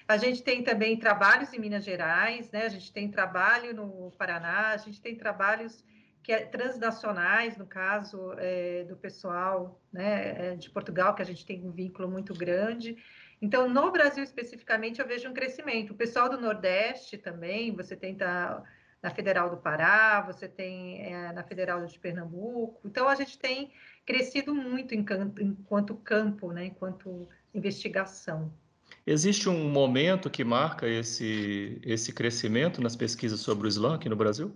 A 0.07 0.15
gente 0.15 0.43
tem 0.43 0.63
também 0.63 0.95
trabalhos 0.95 1.51
em 1.51 1.59
Minas 1.59 1.83
Gerais, 1.83 2.51
né? 2.51 2.65
A 2.65 2.69
gente 2.69 2.93
tem 2.93 3.09
trabalho 3.09 3.73
no 3.73 4.11
Paraná, 4.11 4.69
a 4.69 4.77
gente 4.77 5.01
tem 5.01 5.15
trabalhos 5.15 5.83
que 6.21 6.31
é 6.31 6.45
transnacionais, 6.45 7.57
no 7.57 7.65
caso 7.65 8.31
é, 8.37 8.83
do 8.83 8.95
pessoal 8.95 9.81
né, 9.91 10.51
é, 10.51 10.55
de 10.55 10.69
Portugal, 10.69 11.15
que 11.15 11.23
a 11.23 11.25
gente 11.25 11.43
tem 11.43 11.65
um 11.65 11.71
vínculo 11.71 12.07
muito 12.07 12.35
grande. 12.35 12.95
Então, 13.41 13.67
no 13.67 13.91
Brasil 13.91 14.23
especificamente, 14.23 14.99
eu 14.99 15.07
vejo 15.07 15.27
um 15.27 15.33
crescimento. 15.33 15.93
O 15.93 15.97
pessoal 15.97 16.29
do 16.29 16.39
Nordeste 16.39 17.17
também, 17.17 17.71
você 17.71 17.95
tenta 17.95 18.63
na 19.01 19.09
Federal 19.09 19.49
do 19.49 19.57
Pará, 19.57 20.21
você 20.21 20.47
tem 20.47 21.01
é, 21.01 21.31
na 21.31 21.43
Federal 21.43 21.85
de 21.85 21.99
Pernambuco. 21.99 22.79
Então, 22.85 23.07
a 23.07 23.15
gente 23.15 23.37
tem 23.37 23.71
crescido 24.05 24.53
muito 24.53 24.95
enquanto 24.95 25.95
campo, 25.95 26.51
né, 26.51 26.65
enquanto 26.65 27.27
investigação. 27.53 28.51
Existe 29.05 29.49
um 29.49 29.69
momento 29.69 30.29
que 30.29 30.43
marca 30.43 30.87
esse, 30.87 31.79
esse 31.83 32.11
crescimento 32.11 32.81
nas 32.81 32.95
pesquisas 32.95 33.39
sobre 33.39 33.67
o 33.67 33.69
Islã 33.69 33.95
aqui 33.95 34.09
no 34.09 34.15
Brasil? 34.15 34.53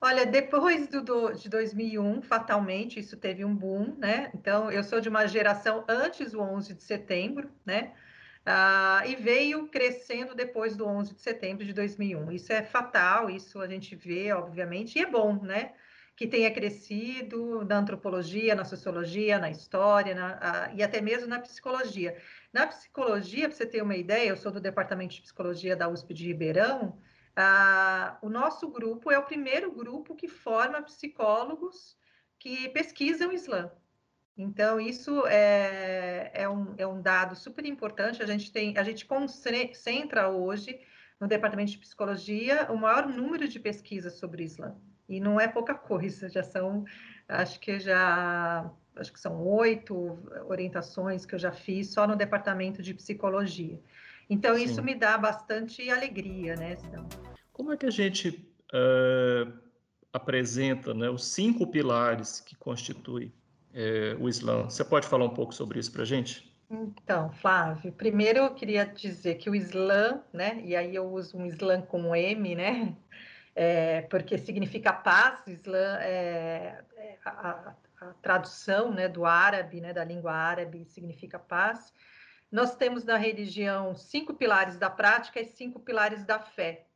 Olha, 0.00 0.24
depois 0.24 0.88
do, 0.88 1.02
do, 1.02 1.32
de 1.32 1.48
2001, 1.48 2.22
fatalmente, 2.22 2.98
isso 2.98 3.18
teve 3.18 3.44
um 3.44 3.54
boom, 3.54 3.94
né? 3.98 4.30
Então, 4.34 4.70
eu 4.70 4.82
sou 4.82 4.98
de 4.98 5.10
uma 5.10 5.26
geração 5.26 5.84
antes 5.86 6.32
do 6.32 6.40
11 6.40 6.74
de 6.74 6.82
setembro, 6.82 7.50
né? 7.66 7.92
Ah, 8.44 9.02
e 9.06 9.16
veio 9.16 9.68
crescendo 9.68 10.34
depois 10.34 10.76
do 10.76 10.86
11 10.86 11.14
de 11.14 11.20
setembro 11.20 11.64
de 11.64 11.72
2001. 11.72 12.32
Isso 12.32 12.52
é 12.52 12.62
fatal, 12.62 13.28
isso 13.30 13.60
a 13.60 13.68
gente 13.68 13.94
vê, 13.94 14.32
obviamente, 14.32 14.98
e 14.98 15.02
é 15.02 15.06
bom, 15.06 15.42
né? 15.42 15.74
Que 16.16 16.26
tenha 16.26 16.50
crescido 16.52 17.64
na 17.64 17.78
antropologia, 17.78 18.54
na 18.54 18.64
sociologia, 18.64 19.38
na 19.38 19.50
história 19.50 20.14
na, 20.14 20.38
ah, 20.40 20.72
e 20.74 20.82
até 20.82 21.00
mesmo 21.00 21.28
na 21.28 21.38
psicologia. 21.38 22.16
Na 22.52 22.66
psicologia, 22.66 23.48
para 23.48 23.56
você 23.56 23.66
ter 23.66 23.82
uma 23.82 23.96
ideia, 23.96 24.28
eu 24.30 24.36
sou 24.36 24.50
do 24.52 24.60
Departamento 24.60 25.14
de 25.14 25.22
Psicologia 25.22 25.76
da 25.76 25.88
USP 25.88 26.14
de 26.14 26.26
Ribeirão, 26.26 26.98
ah, 27.36 28.18
o 28.22 28.28
nosso 28.28 28.68
grupo 28.68 29.10
é 29.10 29.18
o 29.18 29.24
primeiro 29.24 29.72
grupo 29.72 30.14
que 30.14 30.28
forma 30.28 30.82
psicólogos 30.82 31.96
que 32.38 32.68
pesquisam 32.70 33.30
o 33.30 33.32
Islã. 33.32 33.70
Então, 34.40 34.80
isso 34.80 35.26
é, 35.26 36.30
é, 36.32 36.48
um, 36.48 36.74
é 36.78 36.86
um 36.86 37.00
dado 37.00 37.36
super 37.36 37.66
importante. 37.66 38.22
A 38.22 38.26
gente 38.26 38.50
tem, 38.50 38.76
a 38.78 38.82
gente 38.82 39.04
concentra 39.04 40.30
hoje 40.30 40.80
no 41.20 41.28
departamento 41.28 41.72
de 41.72 41.78
psicologia 41.78 42.66
o 42.70 42.76
maior 42.76 43.06
número 43.06 43.46
de 43.46 43.60
pesquisas 43.60 44.14
sobre 44.14 44.44
Islã. 44.44 44.74
E 45.06 45.20
não 45.20 45.38
é 45.38 45.46
pouca 45.46 45.74
coisa, 45.74 46.30
já 46.30 46.42
são, 46.42 46.84
acho 47.28 47.60
que 47.60 47.78
já, 47.78 48.70
acho 48.96 49.12
que 49.12 49.20
são 49.20 49.44
oito 49.46 50.18
orientações 50.46 51.26
que 51.26 51.34
eu 51.34 51.38
já 51.38 51.52
fiz 51.52 51.92
só 51.92 52.06
no 52.06 52.16
departamento 52.16 52.80
de 52.80 52.94
psicologia. 52.94 53.78
Então, 54.30 54.54
Sim. 54.56 54.64
isso 54.64 54.82
me 54.82 54.94
dá 54.94 55.18
bastante 55.18 55.90
alegria, 55.90 56.54
né? 56.56 56.78
Então... 56.84 57.06
Como 57.52 57.72
é 57.72 57.76
que 57.76 57.86
a 57.86 57.90
gente 57.90 58.48
uh, 58.72 59.52
apresenta 60.12 60.94
né, 60.94 61.10
os 61.10 61.26
cinco 61.26 61.66
pilares 61.66 62.40
que 62.40 62.56
constituem 62.56 63.32
uh, 63.74 64.22
o 64.22 64.28
Islã? 64.28 64.64
Você 64.64 64.84
pode 64.84 65.06
falar 65.06 65.24
um 65.24 65.34
pouco 65.34 65.54
sobre 65.54 65.78
isso 65.78 65.92
para 65.92 66.02
a 66.02 66.06
gente? 66.06 66.50
Então, 66.70 67.32
Flávio, 67.32 67.92
primeiro 67.92 68.38
eu 68.38 68.54
queria 68.54 68.84
dizer 68.84 69.34
que 69.36 69.50
o 69.50 69.56
Islã, 69.56 70.22
né, 70.32 70.60
e 70.64 70.76
aí 70.76 70.94
eu 70.94 71.04
uso 71.04 71.36
um 71.36 71.44
Islã 71.44 71.82
com 71.82 72.14
M, 72.14 72.54
né, 72.54 72.96
é, 73.56 74.02
porque 74.02 74.38
significa 74.38 74.92
paz, 74.92 75.44
Islã 75.48 75.98
é, 76.00 76.80
é 76.96 77.18
a, 77.24 77.74
a, 78.00 78.06
tradução, 78.22 78.92
né, 78.92 79.08
do 79.08 79.26
árabe, 79.26 79.80
né, 79.80 79.92
da 79.92 80.04
língua 80.04 80.32
árabe 80.32 80.84
significa 80.84 81.40
paz, 81.40 81.92
nós 82.52 82.76
temos 82.76 83.04
na 83.04 83.16
religião 83.16 83.92
cinco 83.96 84.34
pilares 84.34 84.76
da 84.76 84.88
prática 84.88 85.40
e 85.40 85.46
cinco 85.46 85.80
pilares 85.80 86.24
da 86.24 86.38
fé. 86.38 86.86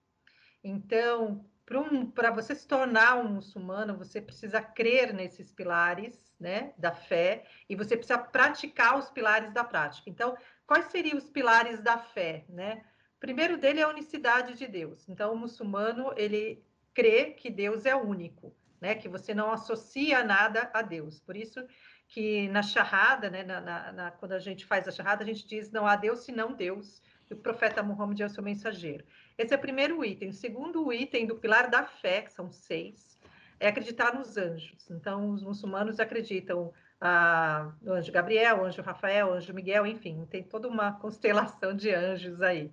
Então, 0.62 1.44
para 1.66 1.80
um, 1.80 2.12
você 2.34 2.54
se 2.54 2.66
tornar 2.66 3.16
um 3.16 3.28
muçulmano, 3.28 3.96
você 3.96 4.20
precisa 4.20 4.60
crer 4.60 5.14
nesses 5.14 5.50
pilares 5.50 6.32
né, 6.38 6.74
da 6.76 6.92
fé 6.92 7.44
e 7.68 7.74
você 7.74 7.96
precisa 7.96 8.18
praticar 8.18 8.98
os 8.98 9.10
pilares 9.10 9.52
da 9.52 9.64
prática. 9.64 10.10
Então, 10.10 10.36
quais 10.66 10.86
seriam 10.86 11.16
os 11.16 11.30
pilares 11.30 11.80
da 11.80 11.98
fé? 11.98 12.44
Né? 12.48 12.84
O 13.16 13.20
primeiro 13.20 13.56
dele 13.56 13.80
é 13.80 13.84
a 13.84 13.88
unicidade 13.88 14.54
de 14.54 14.66
Deus. 14.66 15.08
Então, 15.08 15.32
o 15.32 15.36
muçulmano, 15.36 16.12
ele 16.16 16.62
crê 16.92 17.30
que 17.30 17.50
Deus 17.50 17.86
é 17.86 17.94
único, 17.96 18.54
né? 18.80 18.94
que 18.94 19.08
você 19.08 19.32
não 19.32 19.50
associa 19.50 20.22
nada 20.22 20.70
a 20.74 20.82
Deus. 20.82 21.18
Por 21.18 21.34
isso 21.34 21.66
que 22.08 22.48
na 22.48 22.62
charrada, 22.62 23.30
né, 23.30 23.42
na, 23.42 23.60
na, 23.60 23.92
na, 23.92 24.10
quando 24.10 24.32
a 24.32 24.38
gente 24.38 24.66
faz 24.66 24.86
a 24.86 24.92
charrada, 24.92 25.24
a 25.24 25.26
gente 25.26 25.46
diz 25.46 25.70
não 25.70 25.86
há 25.86 25.96
Deus 25.96 26.20
senão 26.20 26.52
Deus, 26.52 27.02
e 27.30 27.34
o 27.34 27.36
profeta 27.36 27.82
Muhammad 27.82 28.20
é 28.20 28.26
o 28.26 28.30
seu 28.30 28.42
mensageiro. 28.42 29.04
Esse 29.36 29.54
é 29.54 29.56
o 29.56 29.60
primeiro 29.60 30.04
item. 30.04 30.28
O 30.28 30.32
segundo 30.32 30.92
item 30.92 31.26
do 31.26 31.36
pilar 31.36 31.68
da 31.70 31.84
fé, 31.84 32.22
que 32.22 32.32
são 32.32 32.50
seis, 32.50 33.18
é 33.58 33.68
acreditar 33.68 34.14
nos 34.14 34.36
anjos. 34.36 34.90
Então, 34.90 35.30
os 35.30 35.42
muçulmanos 35.42 35.98
acreditam 36.00 36.72
ah, 37.00 37.72
no 37.82 37.94
anjo 37.94 38.12
Gabriel, 38.12 38.64
anjo 38.64 38.82
Rafael, 38.82 39.32
anjo 39.32 39.52
Miguel, 39.52 39.86
enfim, 39.86 40.26
tem 40.30 40.42
toda 40.42 40.68
uma 40.68 40.92
constelação 40.92 41.74
de 41.74 41.92
anjos 41.92 42.40
aí. 42.40 42.70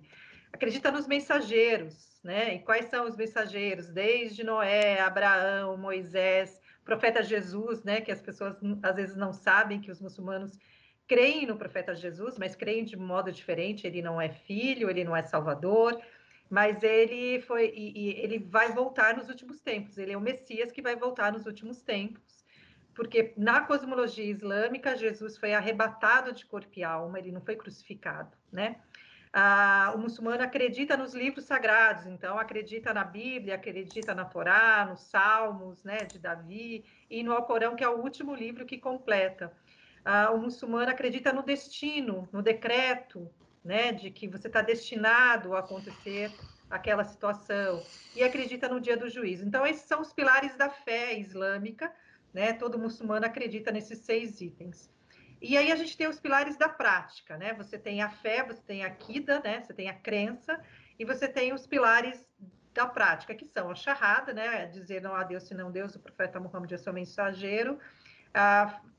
Acredita 0.52 0.90
nos 0.90 1.06
mensageiros, 1.06 2.20
né? 2.22 2.54
E 2.54 2.58
quais 2.60 2.86
são 2.86 3.06
os 3.06 3.16
mensageiros? 3.16 3.88
Desde 3.88 4.44
Noé, 4.44 5.00
Abraão, 5.00 5.76
Moisés, 5.76 6.60
profeta 6.84 7.22
Jesus, 7.22 7.82
né, 7.84 8.00
que 8.00 8.10
as 8.10 8.20
pessoas 8.20 8.56
às 8.82 8.96
vezes 8.96 9.16
não 9.16 9.32
sabem 9.32 9.80
que 9.80 9.90
os 9.90 10.00
muçulmanos 10.00 10.58
creem 11.12 11.44
no 11.44 11.58
profeta 11.58 11.94
Jesus, 11.94 12.38
mas 12.38 12.56
creem 12.56 12.84
de 12.84 12.96
modo 12.96 13.30
diferente. 13.30 13.86
Ele 13.86 14.00
não 14.00 14.18
é 14.18 14.30
filho, 14.30 14.88
ele 14.88 15.04
não 15.04 15.14
é 15.14 15.22
salvador, 15.22 16.00
mas 16.48 16.82
ele 16.82 17.38
foi 17.42 17.70
e, 17.76 17.92
e 18.00 18.10
ele 18.22 18.38
vai 18.38 18.72
voltar 18.72 19.14
nos 19.14 19.28
últimos 19.28 19.60
tempos. 19.60 19.98
Ele 19.98 20.12
é 20.12 20.16
o 20.16 20.20
Messias 20.22 20.72
que 20.72 20.80
vai 20.80 20.96
voltar 20.96 21.30
nos 21.30 21.44
últimos 21.44 21.82
tempos, 21.82 22.42
porque 22.94 23.34
na 23.36 23.60
cosmologia 23.60 24.24
islâmica 24.24 24.96
Jesus 24.96 25.36
foi 25.36 25.52
arrebatado 25.52 26.32
de 26.32 26.46
corpo 26.46 26.72
e 26.76 26.82
alma, 26.82 27.18
ele 27.18 27.30
não 27.30 27.42
foi 27.42 27.56
crucificado, 27.56 28.34
né? 28.50 28.76
Ah, 29.34 29.92
o 29.94 29.98
muçulmano 29.98 30.42
acredita 30.42 30.94
nos 30.96 31.14
livros 31.14 31.44
sagrados, 31.44 32.06
então 32.06 32.38
acredita 32.38 32.92
na 32.92 33.04
Bíblia, 33.04 33.54
acredita 33.54 34.14
na 34.14 34.26
Torá, 34.26 34.86
nos 34.88 35.00
Salmos, 35.00 35.82
né, 35.82 35.98
de 35.98 36.18
Davi 36.18 36.84
e 37.08 37.22
no 37.22 37.32
Alcorão, 37.32 37.74
que 37.74 37.82
é 37.82 37.88
o 37.88 37.98
último 37.98 38.34
livro 38.34 38.66
que 38.66 38.76
completa. 38.76 39.50
Ah, 40.04 40.30
o 40.30 40.38
muçulmano 40.38 40.90
acredita 40.90 41.32
no 41.32 41.42
destino, 41.42 42.28
no 42.32 42.42
decreto, 42.42 43.30
né, 43.64 43.92
de 43.92 44.10
que 44.10 44.26
você 44.26 44.48
está 44.48 44.60
destinado 44.60 45.54
a 45.54 45.60
acontecer 45.60 46.32
aquela 46.68 47.04
situação 47.04 47.82
e 48.16 48.24
acredita 48.24 48.68
no 48.68 48.80
dia 48.80 48.96
do 48.96 49.08
juízo. 49.08 49.44
Então 49.44 49.66
esses 49.66 49.84
são 49.84 50.00
os 50.00 50.12
pilares 50.12 50.56
da 50.56 50.70
fé 50.70 51.18
islâmica, 51.18 51.92
né? 52.32 52.54
Todo 52.54 52.78
muçulmano 52.78 53.26
acredita 53.26 53.70
nesses 53.70 53.98
seis 53.98 54.40
itens. 54.40 54.90
E 55.40 55.56
aí 55.56 55.70
a 55.70 55.76
gente 55.76 55.96
tem 55.96 56.06
os 56.06 56.18
pilares 56.18 56.56
da 56.56 56.68
prática, 56.68 57.36
né? 57.36 57.52
Você 57.54 57.78
tem 57.78 58.00
a 58.00 58.08
fé, 58.08 58.42
você 58.42 58.62
tem 58.62 58.84
a 58.84 58.90
quida, 58.90 59.40
né? 59.40 59.60
Você 59.60 59.74
tem 59.74 59.88
a 59.88 59.94
crença 59.94 60.58
e 60.98 61.04
você 61.04 61.28
tem 61.28 61.52
os 61.52 61.66
pilares 61.66 62.24
da 62.72 62.86
prática, 62.86 63.34
que 63.34 63.44
são 63.44 63.70
a 63.70 63.74
charrada, 63.74 64.32
né? 64.32 64.66
Dizer 64.66 65.02
não 65.02 65.14
há 65.14 65.24
Deus 65.24 65.42
senão 65.42 65.70
Deus, 65.70 65.94
o 65.94 66.00
profeta 66.00 66.40
Muhammad 66.40 66.72
é 66.72 66.78
seu 66.78 66.92
mensageiro, 66.92 67.78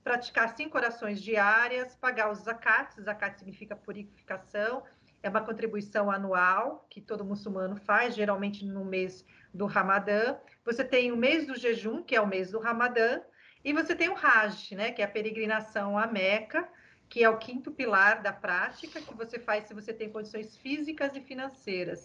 praticar 0.04 0.56
cinco 0.56 0.78
orações 0.78 1.22
diárias, 1.22 1.96
pagar 1.96 2.32
os 2.32 2.40
zakats, 2.40 3.04
zakat 3.04 3.40
significa 3.40 3.76
purificação, 3.76 4.84
é 5.22 5.30
uma 5.30 5.42
contribuição 5.42 6.12
anual 6.12 6.86
que 6.90 7.00
todo 7.00 7.24
muçulmano 7.24 7.78
faz, 7.78 8.14
geralmente 8.14 8.66
no 8.66 8.84
mês 8.84 9.26
do 9.54 9.66
Ramadã. 9.66 10.36
Você 10.66 10.84
tem 10.84 11.12
o 11.14 11.18
mês 11.18 11.48
do 11.48 11.56
jejum, 11.56 12.04
que 12.04 12.16
é 12.16 12.20
o 12.20 12.28
mês 12.28 12.52
do 12.52 12.60
Ramadã, 12.60 13.22
e 13.64 13.72
você 13.72 13.96
tem 13.96 14.10
o 14.10 14.18
Hajj, 14.18 14.76
né, 14.76 14.92
que 14.92 15.02
é 15.02 15.06
a 15.06 15.08
peregrinação 15.08 15.98
à 15.98 16.06
Meca, 16.06 16.68
que 17.08 17.24
é 17.24 17.30
o 17.30 17.38
quinto 17.38 17.72
pilar 17.72 18.22
da 18.22 18.34
prática 18.34 19.02
que 19.02 19.14
você 19.16 19.40
faz 19.40 19.66
se 19.66 19.74
você 19.74 19.94
tem 19.94 20.10
condições 20.10 20.58
físicas 20.58 21.16
e 21.16 21.22
financeiras. 21.22 22.04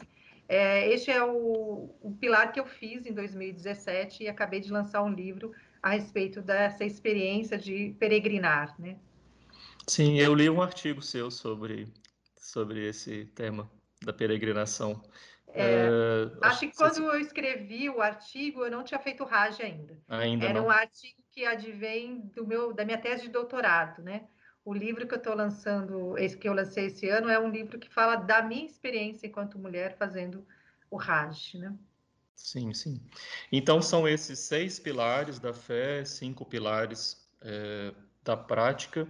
É, 0.49 0.89
este 0.89 1.11
é 1.11 1.23
o, 1.23 1.95
o, 2.01 2.17
pilar 2.19 2.53
que 2.53 2.61
eu 2.61 2.67
fiz 2.67 3.05
em 3.05 3.13
2017 3.13 4.23
e 4.23 4.29
acabei 4.29 4.61
de 4.61 4.71
lançar 4.71 5.03
um 5.03 5.13
livro 5.13 5.53
a 5.83 5.91
respeito 5.91 6.41
dessa 6.41 6.85
experiência 6.85 7.57
de 7.57 7.95
peregrinar, 7.99 8.75
né? 8.79 8.97
Sim, 9.87 10.19
eu 10.19 10.35
li 10.35 10.51
um 10.51 10.61
artigo 10.61 11.01
seu 11.01 11.31
sobre, 11.31 11.93
sobre 12.37 12.87
esse 12.87 13.25
tema 13.35 13.71
da 14.03 14.13
peregrinação. 14.13 15.03
É, 15.49 15.89
uh, 15.89 16.39
acho 16.43 16.61
que 16.61 16.77
quando 16.77 16.99
eu 17.05 17.19
escrevi 17.19 17.89
o 17.89 18.03
artigo, 18.03 18.65
eu 18.65 18.71
não 18.71 18.85
tinha 18.85 19.01
feito 19.01 19.25
Raj 19.25 19.61
ainda. 19.61 19.99
Ainda 20.09 20.45
Era 20.45 20.61
não. 20.61 20.67
um 20.67 20.71
artigo 20.71 21.23
que 21.31 21.45
advém 21.45 22.21
do 22.35 22.47
meu, 22.47 22.73
da 22.73 22.85
minha 22.85 22.99
tese 22.99 23.23
de 23.23 23.29
doutorado, 23.31 24.03
né? 24.03 24.27
O 24.65 24.75
livro 24.75 25.07
que 25.07 25.15
eu 25.15 25.19
estou 25.19 25.35
lançando, 25.35 26.19
esse 26.19 26.37
que 26.37 26.47
eu 26.47 26.53
lancei 26.53 26.87
esse 26.87 27.09
ano, 27.09 27.31
é 27.31 27.39
um 27.39 27.49
livro 27.49 27.79
que 27.79 27.89
fala 27.89 28.17
da 28.17 28.43
minha 28.43 28.67
experiência 28.67 29.27
enquanto 29.27 29.59
mulher 29.59 29.97
fazendo 29.97 30.47
o 30.91 30.97
Raj, 30.97 31.55
né? 31.55 31.75
Sim, 32.39 32.73
sim. 32.73 33.01
Então 33.53 33.83
são 33.83 34.09
esses 34.09 34.39
seis 34.39 34.79
pilares 34.79 35.39
da 35.39 35.53
fé, 35.53 36.05
cinco 36.05 36.47
pilares 36.47 37.29
é, 37.43 37.93
da 38.23 38.37
prática. 38.37 39.07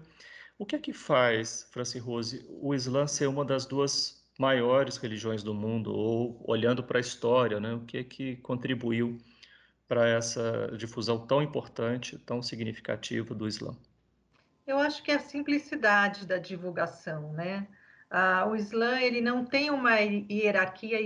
O 0.59 0.67
que 0.67 0.75
é 0.75 0.79
que 0.79 0.93
faz, 0.93 1.69
Franci 1.71 1.99
Rose, 1.99 2.45
o 2.49 2.75
Islã 2.75 3.07
ser 3.07 3.29
uma 3.29 3.45
das 3.45 3.65
duas 3.67 4.25
maiores 4.39 4.97
religiões 4.97 5.43
do 5.43 5.55
mundo, 5.55 5.93
ou 5.93 6.43
olhando 6.49 6.83
para 6.83 6.99
a 6.99 7.01
história, 7.01 7.61
né? 7.61 7.75
o 7.75 7.81
que 7.81 7.99
é 7.99 8.05
que 8.05 8.37
contribuiu 8.39 9.19
para 9.87 10.09
essa 10.09 10.73
difusão 10.77 11.27
tão 11.27 11.43
importante, 11.43 12.19
tão 12.19 12.43
significativa 12.43 13.35
do 13.35 13.47
Islã? 13.47 13.77
Eu 14.67 14.79
acho 14.79 15.03
que 15.03 15.11
é 15.11 15.17
a 15.17 15.21
simplicidade 15.21 16.27
da 16.27 16.39
divulgação, 16.39 17.33
né? 17.33 17.69
Ah, 18.11 18.47
o 18.47 18.57
Islã 18.57 19.01
ele 19.01 19.21
não 19.21 19.45
tem 19.45 19.71
uma 19.71 19.97
hierarquia 20.01 20.99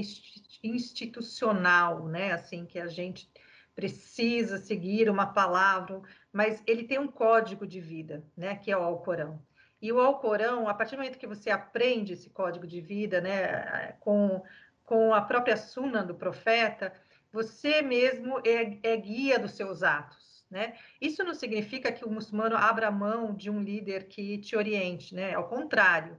institucional, 0.63 2.07
né? 2.07 2.33
Assim 2.33 2.65
que 2.65 2.79
a 2.79 2.87
gente 2.87 3.31
precisa 3.75 4.59
seguir 4.59 5.11
uma 5.11 5.27
palavra, 5.27 6.01
mas 6.33 6.63
ele 6.67 6.85
tem 6.85 6.99
um 6.99 7.09
código 7.09 7.67
de 7.67 7.81
vida, 7.81 8.25
né? 8.37 8.57
Que 8.57 8.71
é 8.71 8.77
o 8.77 8.83
Alcorão. 8.83 9.43
E 9.83 9.91
o 9.91 10.01
Alcorão, 10.01 10.69
a 10.69 10.75
partir 10.75 10.95
do 10.95 10.99
momento 10.99 11.19
que 11.19 11.27
você 11.27 11.51
aprende 11.51 12.13
esse 12.13 12.31
código 12.31 12.69
de 12.69 12.81
vida, 12.81 13.21
né, 13.21 13.97
com, 13.99 14.41
com 14.85 15.13
a 15.13 15.21
própria 15.21 15.57
suna 15.57 16.05
do 16.05 16.15
profeta, 16.15 16.93
você 17.33 17.83
mesmo 17.83 18.39
é, 18.47 18.79
é 18.85 18.97
guia 18.97 19.41
dos 19.41 19.53
seus 19.53 19.83
atos. 19.83 20.47
Né? 20.49 20.75
Isso 21.01 21.25
não 21.25 21.35
significa 21.35 21.91
que 21.91 22.05
o 22.05 22.11
muçulmano 22.11 22.57
abra 22.57 22.93
mão 22.93 23.35
de 23.35 23.51
um 23.51 23.61
líder 23.61 24.07
que 24.07 24.39
te 24.39 24.55
oriente, 24.55 25.15
né? 25.15 25.35
ao 25.35 25.49
contrário. 25.49 26.17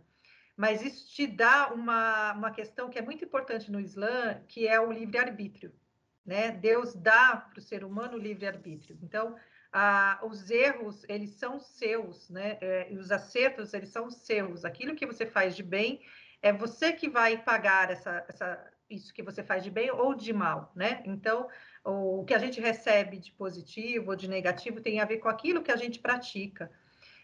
Mas 0.56 0.82
isso 0.84 1.08
te 1.08 1.26
dá 1.26 1.74
uma, 1.74 2.34
uma 2.34 2.52
questão 2.52 2.90
que 2.90 3.00
é 3.00 3.02
muito 3.02 3.26
importante 3.26 3.72
no 3.72 3.80
Islã, 3.80 4.42
que 4.48 4.68
é 4.68 4.80
o 4.80 4.92
livre-arbítrio. 4.92 5.74
Né? 6.26 6.52
Deus 6.52 6.94
dá 6.94 7.36
para 7.36 7.60
o 7.60 7.62
ser 7.62 7.84
humano 7.84 8.16
o 8.16 8.20
livre-arbítrio. 8.20 8.98
Então, 9.02 9.36
os 10.24 10.50
erros, 10.50 11.04
eles 11.10 11.32
são 11.32 11.60
seus, 11.60 12.30
né? 12.30 12.58
É, 12.62 12.88
os 12.92 13.12
acertos, 13.12 13.74
eles 13.74 13.90
são 13.90 14.10
seus. 14.10 14.64
Aquilo 14.64 14.96
que 14.96 15.06
você 15.06 15.26
faz 15.26 15.56
de 15.56 15.64
bem, 15.64 16.02
é 16.42 16.54
você 16.54 16.94
que 16.94 17.10
vai 17.10 17.38
pagar 17.38 17.90
essa, 17.90 18.24
essa, 18.28 18.72
isso 18.90 19.14
que 19.14 19.24
você 19.24 19.44
faz 19.44 19.64
de 19.64 19.72
bem 19.72 19.90
ou 19.90 20.14
de 20.14 20.32
mal, 20.32 20.72
né? 20.76 21.02
Então, 21.06 21.50
o 21.84 22.24
que 22.24 22.34
a 22.34 22.38
gente 22.38 22.62
recebe 22.62 23.18
de 23.18 23.32
positivo 23.32 24.12
ou 24.12 24.16
de 24.16 24.30
negativo 24.30 24.80
tem 24.80 25.00
a 25.00 25.06
ver 25.06 25.18
com 25.18 25.28
aquilo 25.28 25.64
que 25.64 25.72
a 25.72 25.76
gente 25.76 26.00
pratica. 26.00 26.72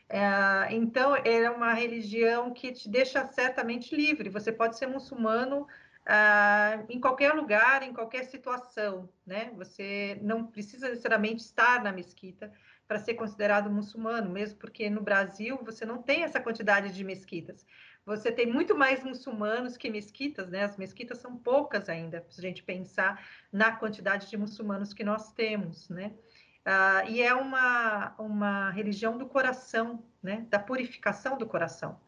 É, 0.09 0.73
então, 0.73 1.15
é 1.15 1.49
uma 1.51 1.73
religião 1.73 2.51
que 2.51 2.71
te 2.71 2.89
deixa 2.89 3.23
certamente 3.27 3.95
livre. 3.95 4.29
Você 4.29 4.51
pode 4.51 4.77
ser 4.77 4.87
muçulmano 4.87 5.67
ah, 6.05 6.83
em 6.89 6.99
qualquer 6.99 7.33
lugar, 7.33 7.83
em 7.83 7.93
qualquer 7.93 8.23
situação, 8.25 9.07
né? 9.25 9.51
Você 9.55 10.17
não 10.23 10.47
precisa 10.47 10.89
necessariamente 10.89 11.43
estar 11.43 11.83
na 11.83 11.91
mesquita 11.91 12.51
para 12.87 12.97
ser 12.97 13.13
considerado 13.13 13.69
muçulmano, 13.69 14.31
mesmo 14.31 14.57
porque 14.57 14.89
no 14.89 15.01
Brasil 15.01 15.59
você 15.63 15.85
não 15.85 16.01
tem 16.01 16.23
essa 16.23 16.39
quantidade 16.39 16.91
de 16.91 17.03
mesquitas. 17.03 17.63
Você 18.03 18.31
tem 18.31 18.47
muito 18.47 18.75
mais 18.75 19.03
muçulmanos 19.03 19.77
que 19.77 19.91
mesquitas, 19.91 20.49
né? 20.49 20.63
As 20.63 20.75
mesquitas 20.75 21.19
são 21.19 21.37
poucas 21.37 21.87
ainda, 21.87 22.21
para 22.21 22.35
a 22.35 22.41
gente 22.41 22.63
pensar 22.63 23.23
na 23.51 23.71
quantidade 23.75 24.27
de 24.27 24.37
muçulmanos 24.37 24.91
que 24.95 25.03
nós 25.03 25.31
temos, 25.33 25.87
né? 25.89 26.15
Ah, 26.71 27.03
e 27.07 27.19
é 27.19 27.33
uma, 27.33 28.13
uma 28.19 28.69
religião 28.69 29.17
do 29.17 29.25
coração, 29.25 30.03
né? 30.21 30.45
Da 30.51 30.59
purificação 30.59 31.35
do 31.35 31.47
coração. 31.47 31.99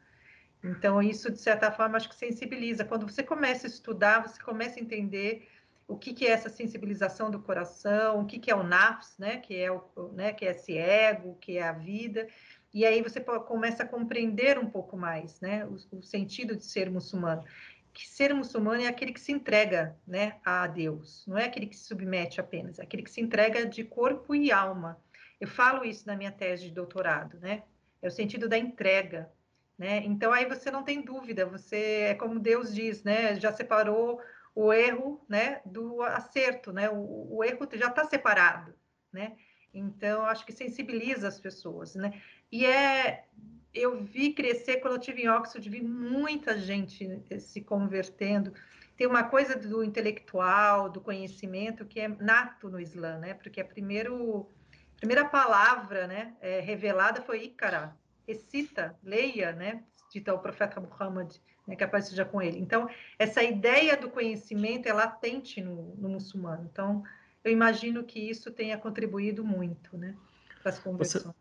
Então, 0.64 1.02
isso, 1.02 1.32
de 1.32 1.40
certa 1.40 1.72
forma, 1.72 1.98
acho 1.98 2.08
que 2.08 2.16
sensibiliza. 2.16 2.86
Quando 2.86 3.10
você 3.10 3.24
começa 3.24 3.66
a 3.66 3.70
estudar, 3.70 4.22
você 4.22 4.40
começa 4.40 4.80
a 4.80 4.84
entender 4.84 5.50
o 5.88 5.98
que, 5.98 6.14
que 6.14 6.28
é 6.28 6.30
essa 6.30 6.48
sensibilização 6.48 7.32
do 7.32 7.40
coração, 7.40 8.22
o 8.22 8.26
que, 8.28 8.38
que 8.38 8.52
é 8.52 8.56
o 8.56 8.62
nafs, 8.62 9.18
né? 9.18 9.38
Que 9.38 9.56
é, 9.56 9.72
o, 9.72 9.84
né? 10.14 10.32
que 10.32 10.46
é 10.46 10.52
esse 10.52 10.78
ego, 10.78 11.36
que 11.42 11.58
é 11.58 11.64
a 11.64 11.72
vida. 11.72 12.28
E 12.72 12.86
aí 12.86 13.02
você 13.02 13.20
começa 13.20 13.82
a 13.82 13.88
compreender 13.88 14.60
um 14.60 14.70
pouco 14.70 14.96
mais, 14.96 15.42
né? 15.42 15.66
O, 15.66 15.98
o 15.98 16.04
sentido 16.04 16.56
de 16.56 16.64
ser 16.64 16.88
muçulmano. 16.88 17.44
Que 17.94 18.08
ser 18.08 18.34
muçulmano 18.34 18.82
é 18.82 18.88
aquele 18.88 19.12
que 19.12 19.20
se 19.20 19.32
entrega, 19.32 19.98
né, 20.08 20.40
a 20.46 20.66
Deus. 20.68 21.26
Não 21.28 21.38
é 21.38 21.46
aquele 21.46 21.68
que 21.68 21.76
se 21.76 21.86
submete 21.86 22.40
apenas, 22.40 22.80
é 22.80 22.84
aquele 22.84 23.04
que 23.04 23.12
se 23.12 23.22
entrega 23.22 23.66
de 23.66 23.84
corpo 23.84 24.34
e 24.34 24.52
alma. 24.52 25.00
Eu 25.40 25.48
falo 25.48 25.84
isso 25.84 26.08
na 26.08 26.16
minha 26.16 26.32
tese 26.32 26.64
de 26.64 26.72
doutorado, 26.72 27.40
né? 27.40 27.64
É 28.02 28.08
o 28.08 28.12
sentido 28.12 28.48
da 28.48 28.58
entrega, 28.58 29.32
né? 29.78 30.04
Então 30.06 30.32
aí 30.32 30.46
você 30.46 30.70
não 30.70 30.84
tem 30.84 31.02
dúvida, 31.02 31.46
você 31.46 32.08
é 32.10 32.16
como 32.16 32.40
Deus 32.40 32.74
diz, 32.74 33.04
né? 33.04 33.36
Já 33.40 33.52
separou 33.52 34.22
o 34.54 34.72
erro, 34.72 35.24
né, 35.30 35.62
do 35.66 36.02
acerto, 36.02 36.72
né? 36.72 36.90
O, 36.90 37.38
o 37.38 37.44
erro 37.44 37.68
já 37.74 37.88
está 37.88 38.04
separado, 38.06 38.74
né? 39.12 39.36
Então 39.74 40.26
acho 40.26 40.46
que 40.46 40.52
sensibiliza 40.52 41.28
as 41.28 41.40
pessoas, 41.40 41.96
né? 41.96 42.22
E 42.52 42.66
é 42.66 43.26
eu 43.74 44.04
vi 44.04 44.34
crescer 44.34 44.78
quando 44.78 44.96
eu 44.96 45.00
tive 45.00 45.24
em 45.24 45.30
Oxford, 45.30 45.70
vi 45.70 45.82
muita 45.82 46.58
gente 46.58 47.24
se 47.40 47.62
convertendo. 47.62 48.54
Tem 48.98 49.08
uma 49.08 49.24
coisa 49.24 49.56
do 49.56 49.84
intelectual, 49.84 50.90
do 50.90 51.00
conhecimento 51.02 51.86
que 51.86 52.00
é 52.00 52.08
nato 52.08 52.70
no 52.70 52.80
Islã, 52.80 53.18
né? 53.18 53.34
Porque 53.34 53.62
a 53.62 53.66
primeiro, 53.66 54.50
primeira 54.98 55.26
palavra, 55.26 56.06
né, 56.06 56.36
é, 56.42 56.60
revelada 56.60 57.22
foi 57.22 57.46
Ikara, 57.46 57.96
recita, 58.28 58.98
leia, 59.04 59.54
né? 59.54 59.84
Dita 60.12 60.34
o 60.34 60.40
profeta 60.40 60.80
Muhammad, 60.82 61.34
né, 61.66 61.76
que 61.76 61.84
a 61.84 61.88
paz 61.88 62.10
seja 62.10 62.26
com 62.26 62.42
ele. 62.42 62.60
Então, 62.60 62.90
essa 63.18 63.42
ideia 63.42 63.96
do 63.96 64.10
conhecimento 64.10 64.88
é 64.88 64.94
latente 64.94 65.62
no, 65.62 65.96
no 65.96 66.10
muçulmano. 66.10 66.70
Então, 66.70 67.04
eu 67.44 67.52
imagino 67.52 68.04
que 68.04 68.20
isso 68.20 68.52
tenha 68.52 68.78
contribuído 68.78 69.44
muito, 69.44 69.98
né? 69.98 70.16
Para 70.62 70.72
as 70.72 70.80
conversões. 70.80 71.24
Você... 71.24 71.41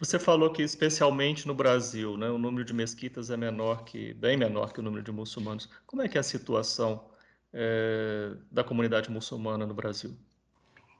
Você 0.00 0.18
falou 0.18 0.50
que 0.50 0.62
especialmente 0.62 1.46
no 1.46 1.54
Brasil, 1.54 2.16
né, 2.16 2.30
o 2.30 2.38
número 2.38 2.64
de 2.64 2.72
mesquitas 2.72 3.28
é 3.28 3.36
menor 3.36 3.84
que 3.84 4.14
bem 4.14 4.34
menor 4.34 4.72
que 4.72 4.80
o 4.80 4.82
número 4.82 5.02
de 5.02 5.12
muçulmanos. 5.12 5.68
Como 5.86 6.00
é 6.00 6.08
que 6.08 6.16
é 6.16 6.20
a 6.20 6.24
situação 6.24 7.10
é, 7.52 8.32
da 8.50 8.64
comunidade 8.64 9.10
muçulmana 9.10 9.66
no 9.66 9.74
Brasil? 9.74 10.16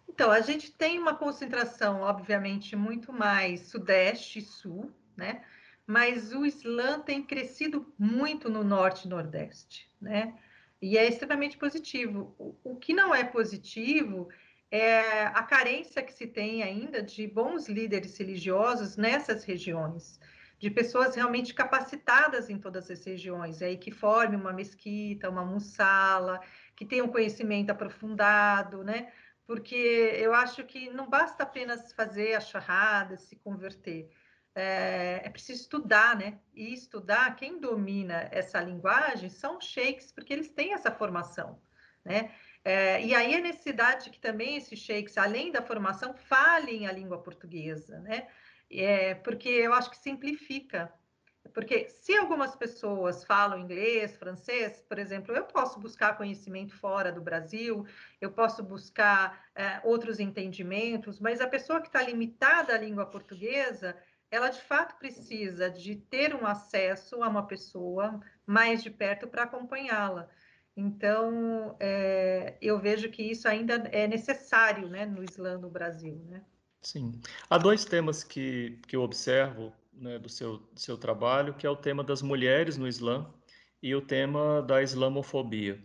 Então, 0.06 0.30
a 0.30 0.42
gente 0.42 0.70
tem 0.70 0.98
uma 0.98 1.14
concentração, 1.14 2.02
obviamente, 2.02 2.76
muito 2.76 3.10
mais 3.10 3.68
sudeste 3.68 4.40
e 4.40 4.42
sul, 4.42 4.92
né? 5.16 5.44
Mas 5.86 6.34
o 6.34 6.44
Islã 6.44 7.00
tem 7.00 7.22
crescido 7.22 7.90
muito 7.98 8.50
no 8.50 8.62
norte 8.62 9.06
e 9.06 9.08
nordeste, 9.08 9.88
né? 9.98 10.34
E 10.82 10.98
é 10.98 11.08
extremamente 11.08 11.56
positivo. 11.56 12.34
O, 12.38 12.54
o 12.64 12.76
que 12.76 12.92
não 12.92 13.14
é 13.14 13.24
positivo 13.24 14.28
é 14.70 15.26
a 15.26 15.42
carência 15.42 16.02
que 16.02 16.12
se 16.12 16.26
tem 16.26 16.62
ainda 16.62 17.02
de 17.02 17.26
bons 17.26 17.68
líderes 17.68 18.16
religiosos 18.16 18.96
nessas 18.96 19.44
regiões, 19.44 20.20
de 20.58 20.70
pessoas 20.70 21.14
realmente 21.14 21.54
capacitadas 21.54 22.50
em 22.50 22.58
todas 22.58 22.90
as 22.90 23.04
regiões, 23.04 23.62
aí 23.62 23.76
que 23.76 23.90
formem 23.90 24.38
uma 24.38 24.52
mesquita, 24.52 25.30
uma 25.30 25.44
mussala, 25.44 26.40
que 26.76 26.84
tenham 26.84 27.08
conhecimento 27.08 27.70
aprofundado, 27.70 28.84
né? 28.84 29.12
Porque 29.46 29.74
eu 30.16 30.32
acho 30.34 30.64
que 30.64 30.90
não 30.90 31.08
basta 31.08 31.42
apenas 31.42 31.92
fazer 31.92 32.34
a 32.34 32.40
charrada, 32.40 33.16
se 33.16 33.36
converter 33.36 34.10
é, 34.54 35.22
é, 35.24 35.30
preciso 35.30 35.62
estudar, 35.62 36.16
né? 36.16 36.38
E 36.54 36.72
estudar, 36.72 37.36
quem 37.36 37.60
domina 37.60 38.28
essa 38.32 38.60
linguagem 38.60 39.30
são 39.30 39.60
sheiks, 39.60 40.12
porque 40.12 40.32
eles 40.32 40.48
têm 40.48 40.74
essa 40.74 40.90
formação, 40.90 41.60
né? 42.04 42.34
É, 42.64 43.02
e 43.02 43.14
aí 43.14 43.34
a 43.34 43.40
necessidade 43.40 44.10
que 44.10 44.20
também 44.20 44.56
esses 44.56 44.78
sheiks, 44.78 45.16
além 45.16 45.50
da 45.50 45.62
formação, 45.62 46.14
falem 46.14 46.86
a 46.86 46.92
língua 46.92 47.22
portuguesa, 47.22 47.98
né? 48.00 48.28
É, 48.70 49.14
porque 49.14 49.48
eu 49.48 49.72
acho 49.72 49.90
que 49.90 49.98
simplifica. 49.98 50.92
Porque 51.54 51.88
se 51.88 52.14
algumas 52.16 52.54
pessoas 52.54 53.24
falam 53.24 53.58
inglês, 53.58 54.16
francês, 54.16 54.84
por 54.88 54.98
exemplo, 54.98 55.34
eu 55.34 55.44
posso 55.44 55.80
buscar 55.80 56.16
conhecimento 56.16 56.74
fora 56.76 57.10
do 57.10 57.20
Brasil, 57.20 57.86
eu 58.20 58.30
posso 58.30 58.62
buscar 58.62 59.46
é, 59.54 59.80
outros 59.82 60.20
entendimentos, 60.20 61.18
mas 61.18 61.40
a 61.40 61.48
pessoa 61.48 61.80
que 61.80 61.88
está 61.88 62.02
limitada 62.02 62.74
à 62.74 62.78
língua 62.78 63.06
portuguesa, 63.06 63.96
ela 64.30 64.50
de 64.50 64.60
fato 64.60 64.96
precisa 64.98 65.70
de 65.70 65.96
ter 65.96 66.34
um 66.34 66.46
acesso 66.46 67.22
a 67.22 67.28
uma 67.28 67.46
pessoa 67.46 68.20
mais 68.46 68.82
de 68.82 68.90
perto 68.90 69.26
para 69.26 69.44
acompanhá-la. 69.44 70.28
Então, 70.80 71.76
é, 71.78 72.54
eu 72.62 72.78
vejo 72.78 73.10
que 73.10 73.22
isso 73.22 73.46
ainda 73.46 73.74
é 73.92 74.08
necessário 74.08 74.88
né, 74.88 75.04
no 75.04 75.22
Islã 75.22 75.58
no 75.58 75.68
Brasil. 75.68 76.18
Né? 76.26 76.42
Sim. 76.80 77.20
Há 77.50 77.58
dois 77.58 77.84
temas 77.84 78.24
que, 78.24 78.78
que 78.88 78.96
eu 78.96 79.02
observo 79.02 79.74
né, 79.92 80.18
do, 80.18 80.30
seu, 80.30 80.56
do 80.56 80.80
seu 80.80 80.96
trabalho, 80.96 81.52
que 81.52 81.66
é 81.66 81.70
o 81.70 81.76
tema 81.76 82.02
das 82.02 82.22
mulheres 82.22 82.78
no 82.78 82.88
Islã 82.88 83.30
e 83.82 83.94
o 83.94 84.00
tema 84.00 84.62
da 84.62 84.82
islamofobia. 84.82 85.78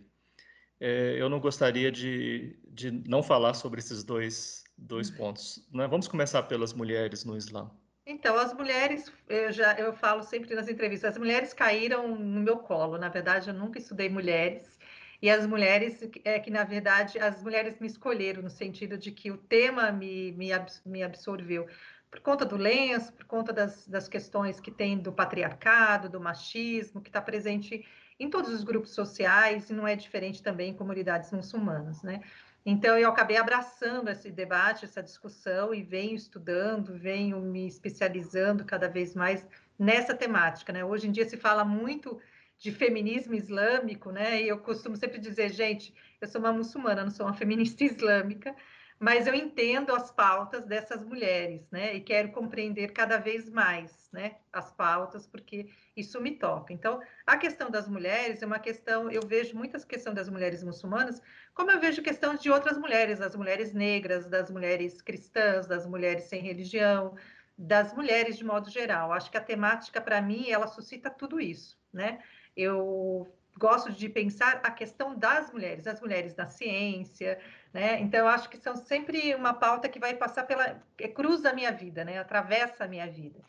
É, 0.80 1.16
eu 1.18 1.28
não 1.28 1.40
gostaria 1.40 1.92
de, 1.92 2.58
de 2.66 2.90
não 2.90 3.22
falar 3.22 3.52
sobre 3.52 3.80
esses 3.80 4.02
dois, 4.02 4.64
dois 4.78 5.10
uhum. 5.10 5.16
pontos. 5.16 5.68
Né? 5.70 5.86
Vamos 5.86 6.08
começar 6.08 6.42
pelas 6.44 6.72
mulheres 6.72 7.22
no 7.22 7.36
Islã. 7.36 7.70
Então, 8.06 8.38
as 8.38 8.54
mulheres, 8.54 9.12
eu 9.28 9.50
já 9.50 9.74
eu 9.74 9.92
falo 9.92 10.22
sempre 10.22 10.54
nas 10.54 10.68
entrevistas, 10.68 11.10
as 11.10 11.18
mulheres 11.18 11.52
caíram 11.52 12.16
no 12.16 12.40
meu 12.40 12.56
colo. 12.58 12.96
Na 12.96 13.08
verdade, 13.08 13.48
eu 13.48 13.54
nunca 13.54 13.80
estudei 13.80 14.08
mulheres. 14.08 14.75
E 15.20 15.30
as 15.30 15.46
mulheres, 15.46 16.00
é 16.24 16.38
que 16.38 16.50
na 16.50 16.64
verdade, 16.64 17.18
as 17.18 17.42
mulheres 17.42 17.78
me 17.80 17.86
escolheram 17.86 18.42
no 18.42 18.50
sentido 18.50 18.98
de 18.98 19.10
que 19.10 19.30
o 19.30 19.36
tema 19.36 19.90
me, 19.90 20.32
me, 20.32 20.50
me 20.84 21.02
absorveu 21.02 21.66
por 22.10 22.20
conta 22.20 22.44
do 22.44 22.56
lenço, 22.56 23.12
por 23.12 23.26
conta 23.26 23.52
das, 23.52 23.86
das 23.86 24.08
questões 24.08 24.60
que 24.60 24.70
tem 24.70 24.98
do 24.98 25.12
patriarcado, 25.12 26.08
do 26.08 26.20
machismo, 26.20 27.00
que 27.00 27.08
está 27.08 27.20
presente 27.20 27.84
em 28.18 28.30
todos 28.30 28.50
os 28.50 28.64
grupos 28.64 28.90
sociais, 28.90 29.68
e 29.68 29.74
não 29.74 29.86
é 29.86 29.94
diferente 29.94 30.42
também 30.42 30.70
em 30.70 30.74
comunidades 30.74 31.30
muçulmanas, 31.32 32.02
né? 32.02 32.22
Então, 32.64 32.98
eu 32.98 33.08
acabei 33.08 33.36
abraçando 33.36 34.08
esse 34.08 34.30
debate, 34.30 34.84
essa 34.84 35.02
discussão, 35.02 35.72
e 35.72 35.82
venho 35.82 36.16
estudando, 36.16 36.98
venho 36.98 37.40
me 37.40 37.66
especializando 37.66 38.64
cada 38.64 38.88
vez 38.88 39.14
mais 39.14 39.46
nessa 39.78 40.14
temática, 40.14 40.72
né? 40.72 40.84
Hoje 40.84 41.06
em 41.06 41.12
dia 41.12 41.28
se 41.28 41.36
fala 41.36 41.64
muito 41.64 42.18
de 42.58 42.72
feminismo 42.72 43.34
islâmico, 43.34 44.10
né? 44.10 44.42
E 44.42 44.48
eu 44.48 44.58
costumo 44.58 44.96
sempre 44.96 45.18
dizer, 45.18 45.50
gente, 45.50 45.94
eu 46.20 46.28
sou 46.28 46.40
uma 46.40 46.52
muçulmana, 46.52 47.04
não 47.04 47.10
sou 47.10 47.26
uma 47.26 47.34
feminista 47.34 47.84
islâmica, 47.84 48.54
mas 48.98 49.26
eu 49.26 49.34
entendo 49.34 49.94
as 49.94 50.10
pautas 50.10 50.64
dessas 50.64 51.04
mulheres, 51.04 51.68
né? 51.70 51.94
E 51.94 52.00
quero 52.00 52.32
compreender 52.32 52.92
cada 52.92 53.18
vez 53.18 53.50
mais, 53.50 54.08
né? 54.10 54.36
As 54.50 54.72
pautas, 54.72 55.26
porque 55.26 55.68
isso 55.94 56.18
me 56.20 56.32
toca. 56.32 56.72
Então, 56.72 57.00
a 57.26 57.36
questão 57.36 57.70
das 57.70 57.86
mulheres 57.86 58.42
é 58.42 58.46
uma 58.46 58.58
questão, 58.58 59.10
eu 59.10 59.20
vejo 59.20 59.54
muitas 59.54 59.84
questões 59.84 60.16
das 60.16 60.30
mulheres 60.30 60.64
muçulmanas, 60.64 61.20
como 61.54 61.70
eu 61.70 61.78
vejo 61.78 62.02
questão 62.02 62.34
de 62.34 62.50
outras 62.50 62.78
mulheres, 62.78 63.18
das 63.18 63.36
mulheres 63.36 63.74
negras, 63.74 64.28
das 64.28 64.50
mulheres 64.50 65.02
cristãs, 65.02 65.66
das 65.66 65.86
mulheres 65.86 66.24
sem 66.24 66.40
religião, 66.40 67.14
das 67.58 67.94
mulheres 67.94 68.36
de 68.36 68.44
modo 68.44 68.70
geral. 68.70 69.12
Acho 69.12 69.30
que 69.30 69.36
a 69.36 69.42
temática, 69.42 70.00
para 70.00 70.20
mim, 70.22 70.50
ela 70.50 70.66
suscita 70.66 71.10
tudo 71.10 71.40
isso, 71.40 71.78
né? 71.96 72.20
Eu 72.56 73.26
gosto 73.58 73.90
de 73.90 74.08
pensar 74.08 74.60
a 74.62 74.70
questão 74.70 75.18
das 75.18 75.50
mulheres, 75.50 75.86
as 75.86 76.00
mulheres 76.00 76.36
na 76.36 76.48
ciência, 76.48 77.40
né? 77.72 78.00
Então, 78.00 78.20
eu 78.20 78.28
acho 78.28 78.48
que 78.48 78.58
são 78.58 78.76
sempre 78.76 79.34
uma 79.34 79.54
pauta 79.54 79.88
que 79.88 79.98
vai 79.98 80.14
passar 80.14 80.44
pela. 80.44 80.80
cruza 81.14 81.50
a 81.50 81.54
minha 81.54 81.72
vida, 81.72 82.04
né? 82.04 82.18
Atravessa 82.18 82.84
a 82.84 82.88
minha 82.88 83.06
vida. 83.06 83.40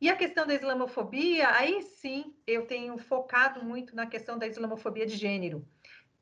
E 0.00 0.10
a 0.10 0.16
questão 0.16 0.46
da 0.46 0.54
islamofobia, 0.54 1.48
aí 1.50 1.82
sim 1.82 2.34
eu 2.46 2.66
tenho 2.66 2.98
focado 2.98 3.64
muito 3.64 3.94
na 3.94 4.06
questão 4.06 4.36
da 4.36 4.46
islamofobia 4.46 5.06
de 5.06 5.16
gênero, 5.16 5.66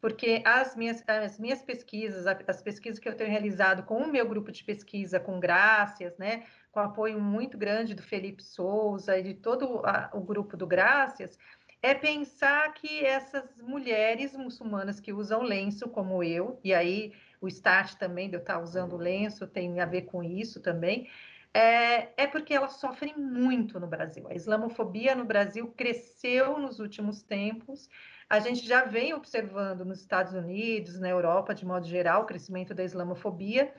porque 0.03 0.43
as 0.45 0.75
minhas, 0.75 1.05
as 1.07 1.39
minhas 1.39 1.63
pesquisas, 1.63 2.27
as 2.27 2.61
pesquisas 2.61 2.99
que 2.99 3.09
eu 3.09 3.17
tenho 3.17 3.31
realizado 3.31 3.85
com 3.85 3.99
o 3.99 4.11
meu 4.11 4.29
grupo 4.29 4.51
de 4.51 4.65
pesquisa, 4.65 5.21
com 5.21 5.39
Grácias, 5.39 6.19
né? 6.19 6.43
Com 6.73 6.81
apoio 6.81 7.21
muito 7.21 7.57
grande 7.57 7.95
do 7.95 8.03
Felipe 8.03 8.43
Souza 8.43 9.17
e 9.17 9.23
de 9.23 9.35
todo 9.35 9.81
a, 9.87 10.11
o 10.13 10.21
grupo 10.21 10.57
do 10.57 10.67
Grácias, 10.67 11.39
é 11.81 11.95
pensar 11.95 12.75
que 12.75 13.05
essas 13.05 13.45
mulheres 13.57 14.37
muçulmanas 14.37 14.99
que 14.99 15.13
usam 15.13 15.43
lenço, 15.43 15.89
como 15.89 16.25
eu, 16.25 16.59
e 16.65 16.75
aí 16.75 17.13
o 17.41 17.47
start 17.47 17.95
também 17.95 18.29
de 18.29 18.35
eu 18.35 18.41
estar 18.41 18.59
usando 18.59 18.97
lenço 18.97 19.47
tem 19.47 19.79
a 19.79 19.87
ver 19.87 20.03
com 20.03 20.21
isso 20.21 20.61
também, 20.61 21.09
é, 21.55 22.23
é 22.23 22.27
porque 22.27 22.55
elas 22.55 22.75
sofrem 22.75 23.17
muito 23.17 23.79
no 23.79 23.87
Brasil. 23.87 24.27
A 24.29 24.35
islamofobia 24.35 25.15
no 25.15 25.25
Brasil 25.25 25.73
cresceu 25.77 26.59
nos 26.59 26.79
últimos 26.81 27.23
tempos. 27.23 27.89
A 28.29 28.39
gente 28.41 28.67
já 28.67 28.85
vem 28.85 29.13
observando 29.13 29.85
nos 29.85 30.01
Estados 30.01 30.33
Unidos, 30.33 30.99
na 30.99 31.09
Europa, 31.09 31.55
de 31.55 31.67
modo 31.67 31.87
geral, 31.87 32.23
o 32.23 32.27
crescimento 32.27 32.73
da 32.73 32.83
islamofobia, 32.83 33.75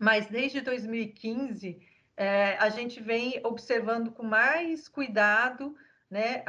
mas 0.00 0.26
desde 0.26 0.60
2015 0.60 1.80
é, 2.16 2.56
a 2.56 2.68
gente 2.70 3.00
vem 3.00 3.40
observando 3.44 4.10
com 4.10 4.24
mais 4.24 4.88
cuidado 4.88 5.76
né, 6.08 6.44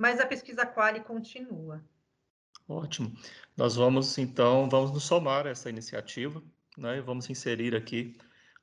mas 0.00 0.18
a 0.18 0.24
pesquisa 0.24 0.64
Quali 0.64 1.00
continua. 1.00 1.84
Ótimo. 2.66 3.14
Nós 3.54 3.76
vamos, 3.76 4.16
então, 4.16 4.66
vamos 4.66 4.92
nos 4.92 5.04
somar 5.04 5.46
a 5.46 5.50
essa 5.50 5.68
iniciativa, 5.68 6.42
né, 6.78 6.96
e 6.96 7.02
vamos 7.02 7.28
inserir 7.28 7.76
aqui, 7.76 8.16